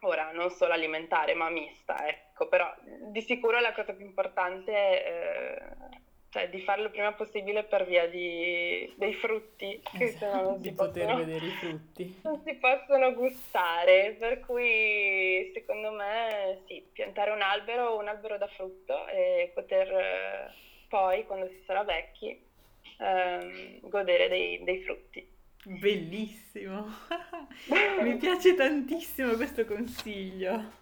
Ora, 0.00 0.32
non 0.32 0.50
solo 0.50 0.72
alimentare, 0.72 1.34
ma 1.34 1.48
mista, 1.48 2.06
ecco, 2.06 2.48
però 2.48 2.70
di 3.10 3.20
sicuro 3.22 3.60
la 3.60 3.72
cosa 3.72 3.92
più 3.92 4.04
importante 4.04 4.72
è 4.72 5.04
eh, 5.06 6.00
cioè, 6.28 6.48
di 6.50 6.60
farlo 6.60 6.90
prima 6.90 7.12
possibile 7.12 7.62
per 7.62 7.86
via 7.86 8.08
di, 8.08 8.92
dei 8.96 9.14
frutti, 9.14 9.80
che 9.96 10.04
esatto, 10.04 10.42
non 10.42 10.60
di 10.60 10.70
si 10.70 10.74
poter 10.74 11.04
possono, 11.06 11.24
vedere 11.24 11.46
i 11.46 11.50
frutti. 11.50 12.20
Non 12.24 12.42
si 12.44 12.54
possono 12.54 13.14
gustare, 13.14 14.16
per 14.18 14.40
cui 14.40 15.50
secondo 15.54 15.92
me 15.92 16.62
sì, 16.66 16.86
piantare 16.92 17.30
un 17.30 17.42
albero, 17.42 17.96
un 17.96 18.08
albero 18.08 18.38
da 18.38 18.48
frutto 18.48 19.06
e 19.06 19.52
poter 19.54 19.90
eh, 19.90 20.54
poi, 20.88 21.24
quando 21.24 21.46
si 21.48 21.62
sarà 21.64 21.84
vecchi, 21.84 22.50
ehm, 22.98 23.88
godere 23.88 24.28
dei, 24.28 24.62
dei 24.64 24.82
frutti. 24.82 25.30
Bellissimo, 25.64 26.86
mi 28.02 28.16
piace 28.16 28.54
tantissimo 28.54 29.34
questo 29.34 29.64
consiglio. 29.64 30.80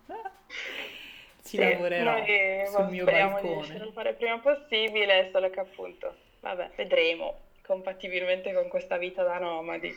Ci 1.42 1.56
sì, 1.56 1.58
lavorerò 1.58 2.18
noi, 2.18 2.66
sul 2.66 2.88
mio 2.88 3.04
balcone. 3.04 3.78
Di 3.78 3.92
fare 3.92 4.10
il 4.10 4.16
prima 4.16 4.38
possibile, 4.38 5.28
solo 5.32 5.50
che 5.50 5.60
appunto, 5.60 6.14
vabbè, 6.40 6.70
vedremo 6.76 7.48
compatibilmente 7.62 8.52
con 8.54 8.68
questa 8.68 8.96
vita 8.96 9.22
da 9.22 9.38
nomadi. 9.38 9.92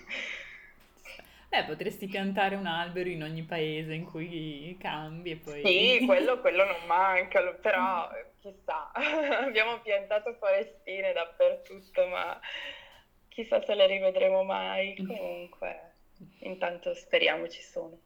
Beh, 1.49 1.65
potresti 1.65 2.07
piantare 2.07 2.55
un 2.55 2.65
albero 2.65 3.09
in 3.09 3.23
ogni 3.23 3.43
paese 3.43 3.93
in 3.93 4.05
cui 4.05 4.75
cambi 4.79 5.31
e 5.31 5.35
poi... 5.35 5.61
Sì, 5.63 6.03
quello, 6.05 6.39
quello 6.39 6.65
non 6.65 6.87
manca, 6.87 7.41
però 7.61 8.09
chissà, 8.43 8.91
abbiamo 9.39 9.79
piantato 9.79 10.34
forestine 10.34 11.13
dappertutto, 11.13 12.06
ma 12.08 12.38
chissà 13.29 13.63
se 13.63 13.73
le 13.73 13.88
rivedremo 13.88 14.43
mai. 14.43 14.97
Comunque, 14.97 15.93
intanto 16.39 16.93
speriamo 16.93 17.47
ci 17.47 17.62
sono. 17.62 17.97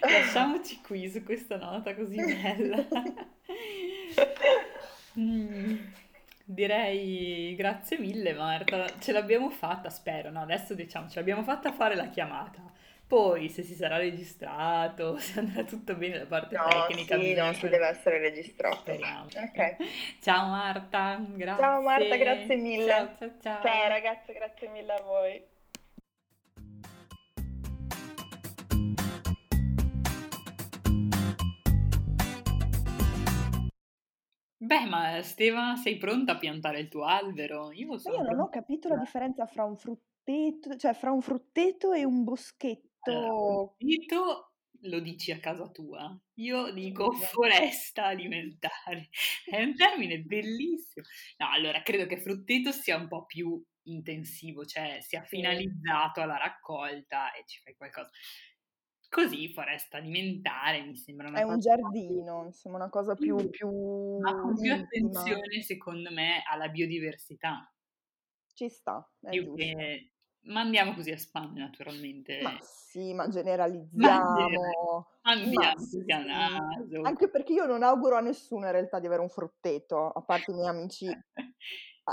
Lasciamoci 0.00 0.80
qui 0.80 1.10
su 1.10 1.24
questa 1.24 1.56
nota 1.56 1.94
così 1.96 2.16
bella. 2.16 2.86
mm, 5.18 5.76
direi 6.44 7.56
grazie 7.56 7.98
mille 7.98 8.32
Marta, 8.32 8.86
ce 9.00 9.10
l'abbiamo 9.10 9.50
fatta, 9.50 9.90
spero, 9.90 10.30
no? 10.30 10.42
Adesso 10.42 10.74
diciamo, 10.74 11.08
ce 11.08 11.18
l'abbiamo 11.18 11.42
fatta 11.42 11.72
fare 11.72 11.96
la 11.96 12.08
chiamata. 12.08 12.65
Poi 13.08 13.48
se 13.50 13.62
si 13.62 13.74
sarà 13.74 13.98
registrato, 13.98 15.16
se 15.18 15.38
andrà 15.38 15.62
tutto 15.62 15.94
bene 15.94 16.18
la 16.18 16.26
parte 16.26 16.56
no, 16.56 16.64
tecnica. 16.68 17.16
Sì, 17.16 17.34
non 17.34 17.54
si 17.54 17.68
deve 17.68 17.86
essere 17.86 18.18
registrato. 18.18 18.78
Speriamo. 18.78 19.26
Okay. 19.26 19.76
Ciao 20.20 20.48
Marta, 20.48 21.24
grazie. 21.24 21.62
Ciao 21.62 21.82
Marta, 21.82 22.16
grazie 22.16 22.56
mille. 22.56 22.86
Ciao, 22.86 23.16
ciao, 23.16 23.30
ciao. 23.40 23.62
Ciao 23.62 23.88
ragazze, 23.88 24.32
grazie 24.32 24.68
mille 24.70 24.92
a 24.92 25.02
voi. 25.02 25.44
Beh, 34.58 34.86
ma 34.86 35.22
Steva, 35.22 35.76
sei 35.76 35.96
pronta 35.96 36.32
a 36.32 36.38
piantare 36.38 36.80
il 36.80 36.88
tuo 36.88 37.04
albero? 37.04 37.70
Io, 37.70 37.94
Io 37.94 38.22
non 38.22 38.40
ho 38.40 38.48
capito 38.48 38.88
la 38.88 38.96
differenza 38.96 39.46
fra 39.46 39.62
un 39.62 39.76
frutteto, 39.76 40.74
cioè 40.74 40.92
fra 40.92 41.12
un 41.12 41.20
frutteto 41.20 41.92
e 41.92 42.04
un 42.04 42.24
boschetto. 42.24 42.95
Allora, 43.06 43.72
frutteto 43.78 44.52
lo 44.82 45.00
dici 45.00 45.32
a 45.32 45.40
casa 45.40 45.68
tua. 45.70 46.18
Io 46.34 46.70
dico 46.72 47.12
foresta 47.12 48.06
alimentare. 48.06 49.08
È 49.44 49.62
un 49.62 49.74
termine 49.74 50.20
bellissimo. 50.20 51.06
No, 51.38 51.50
allora 51.50 51.82
credo 51.82 52.06
che 52.06 52.20
frutteto 52.20 52.72
sia 52.72 52.96
un 52.96 53.08
po' 53.08 53.24
più 53.26 53.62
intensivo, 53.88 54.64
cioè 54.64 54.98
sia 55.00 55.22
finalizzato 55.22 56.20
alla 56.20 56.36
raccolta 56.36 57.32
e 57.32 57.44
ci 57.46 57.60
fai 57.62 57.74
qualcosa. 57.76 58.10
Così 59.08 59.52
foresta 59.52 59.96
alimentare 59.98 60.82
mi 60.82 60.96
sembra 60.96 61.28
una 61.28 61.38
È 61.38 61.42
cosa 61.42 61.54
un 61.54 61.60
giardino, 61.60 62.44
insomma, 62.44 62.76
una 62.76 62.88
cosa 62.90 63.14
più, 63.14 63.48
più 63.50 64.18
ma 64.18 64.34
con 64.36 64.54
più 64.54 64.72
attenzione 64.72 65.62
secondo 65.62 66.10
me 66.10 66.42
alla 66.44 66.68
biodiversità. 66.68 67.72
Ci 68.54 68.68
sta, 68.68 69.08
è 69.20 69.28
Più 69.30 69.42
giusto. 69.44 69.54
che 69.54 70.10
mandiamo 70.46 70.94
così 70.94 71.10
a 71.12 71.18
spamme 71.18 71.60
naturalmente. 71.60 72.34
Ma 72.40 72.58
sì, 72.60 73.14
ma 73.14 73.28
Ma 73.94 74.10
generalizziamo. 74.18 75.06
Andiamo 75.22 75.72
Ma 75.72 75.74
così 75.74 76.04
a 76.12 76.22
sì. 76.24 76.24
naso. 76.24 77.02
Anche 77.02 77.28
perché 77.30 77.52
io 77.52 77.66
non 77.66 77.82
auguro 77.82 78.16
a 78.16 78.20
nessuno 78.20 78.66
in 78.66 78.72
realtà 78.72 79.00
di 79.00 79.06
avere 79.06 79.22
un 79.22 79.28
frutteto, 79.28 80.08
a 80.10 80.22
parte 80.22 80.50
i 80.52 80.54
miei 80.54 80.68
amici 80.68 81.18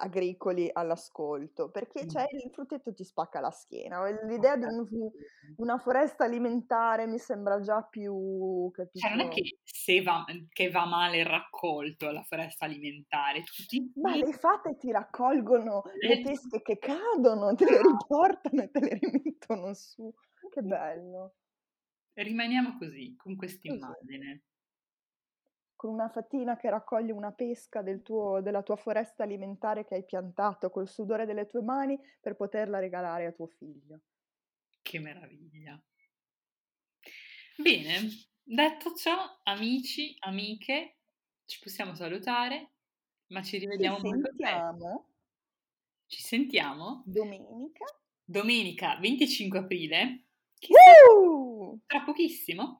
agricoli 0.01 0.69
all'ascolto, 0.71 1.69
perché 1.69 2.07
cioè 2.07 2.25
il 2.31 2.51
frutteto 2.51 2.93
ti 2.93 3.03
spacca 3.03 3.39
la 3.39 3.51
schiena. 3.51 4.05
L'idea 4.25 4.57
di 4.57 4.65
un- 4.65 5.11
una 5.57 5.77
foresta 5.77 6.23
alimentare 6.25 7.07
mi 7.07 7.19
sembra 7.19 7.59
già 7.61 7.83
più, 7.83 8.71
Cioè, 8.95 9.09
non 9.09 9.19
è 9.21 9.27
capito? 9.27 9.29
che 9.29 9.57
se 9.63 10.01
va, 10.03 10.23
che 10.49 10.69
va 10.69 10.85
male 10.85 11.19
il 11.19 11.25
raccolto 11.25 12.07
alla 12.07 12.23
foresta 12.23 12.65
alimentare, 12.65 13.43
tutti 13.43 13.83
Ma 13.95 14.15
le 14.15 14.33
fate 14.33 14.75
ti 14.77 14.91
raccolgono 14.91 15.83
le 15.99 16.19
Eh. 16.19 16.19
pesche 16.19 16.61
che 16.61 16.77
cadono, 16.79 17.53
te 17.55 17.65
le 17.69 17.81
riportano 17.81 18.61
e 18.63 18.69
te 18.71 18.79
le 18.79 18.99
rimettono 18.99 19.73
su. 19.73 20.11
Che 20.49 20.61
bello. 20.61 21.35
rimaniamo 22.15 22.77
così, 22.77 23.15
con 23.15 23.35
questa 23.35 23.67
immagine. 23.67 24.43
Con 25.83 25.91
una 25.91 26.07
fatina 26.07 26.55
che 26.55 26.69
raccoglie 26.69 27.11
una 27.11 27.33
pesca 27.33 27.81
del 27.81 28.03
tuo- 28.03 28.39
della 28.39 28.63
tua 28.63 28.77
foresta 28.77 29.23
alimentare 29.23 29.83
che 29.83 29.95
hai 29.95 30.05
piantato 30.05 30.69
col 30.69 30.87
sudore 30.87 31.25
delle 31.25 31.45
tue 31.45 31.61
mani 31.61 31.99
per 32.21 32.37
poterla 32.37 32.79
regalare 32.79 33.25
a 33.25 33.33
tuo 33.33 33.47
figlio. 33.47 33.99
Che 34.83 34.99
meraviglia. 34.99 35.81
Bene, 37.57 38.09
detto 38.43 38.93
ciò, 38.95 39.39
amici, 39.43 40.15
amiche, 40.19 40.97
ci 41.45 41.59
possiamo 41.59 41.95
salutare, 41.95 42.73
ma 43.27 43.41
ci 43.41 43.57
Ci 43.57 43.59
rivediamo 43.59 43.99
molto 43.99 44.29
presto. 44.35 44.77
sentiamo 44.77 45.09
Ci 46.07 46.21
sentiamo 46.21 47.09
domenica. 47.15 47.85
domenica 48.25 48.97
25 48.99 49.59
aprile, 49.59 50.25
tra 51.85 52.01
pochissimo, 52.03 52.79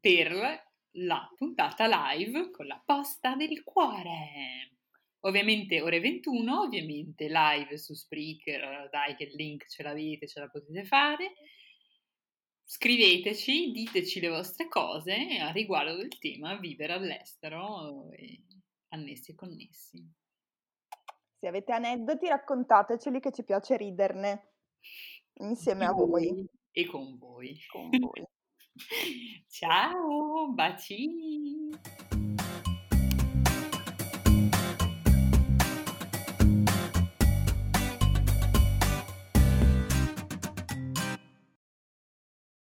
per 0.00 0.71
la 0.96 1.26
puntata 1.36 1.86
live 2.14 2.50
con 2.50 2.66
la 2.66 2.80
posta 2.84 3.34
del 3.34 3.62
cuore. 3.62 4.76
Ovviamente 5.20 5.80
ore 5.80 6.00
21, 6.00 6.62
ovviamente 6.62 7.28
live 7.28 7.78
su 7.78 7.94
Spreaker, 7.94 8.88
dai 8.90 9.14
che 9.14 9.24
il 9.24 9.34
link 9.34 9.68
ce 9.68 9.82
l'avete, 9.82 10.26
ce 10.26 10.40
la 10.40 10.48
potete 10.48 10.84
fare. 10.84 11.32
Scriveteci, 12.64 13.70
diteci 13.70 14.20
le 14.20 14.28
vostre 14.28 14.66
cose 14.68 15.14
a 15.40 15.52
riguardo 15.52 15.96
del 15.96 16.18
tema 16.18 16.56
vivere 16.56 16.94
all'estero 16.94 18.10
e 18.12 18.42
annessi 18.88 19.32
e 19.32 19.34
connessi. 19.34 20.10
Se 21.38 21.46
avete 21.46 21.72
aneddoti 21.72 22.28
raccontateceli 22.28 23.20
che 23.20 23.32
ci 23.32 23.44
piace 23.44 23.76
riderne 23.76 24.54
insieme 25.40 25.84
a 25.84 25.92
voi. 25.92 26.46
E 26.70 26.86
con 26.86 27.18
voi. 27.18 27.58
Con 27.70 27.90
voi. 27.90 28.24
Ciao, 29.48 30.52
baci! 30.54 31.70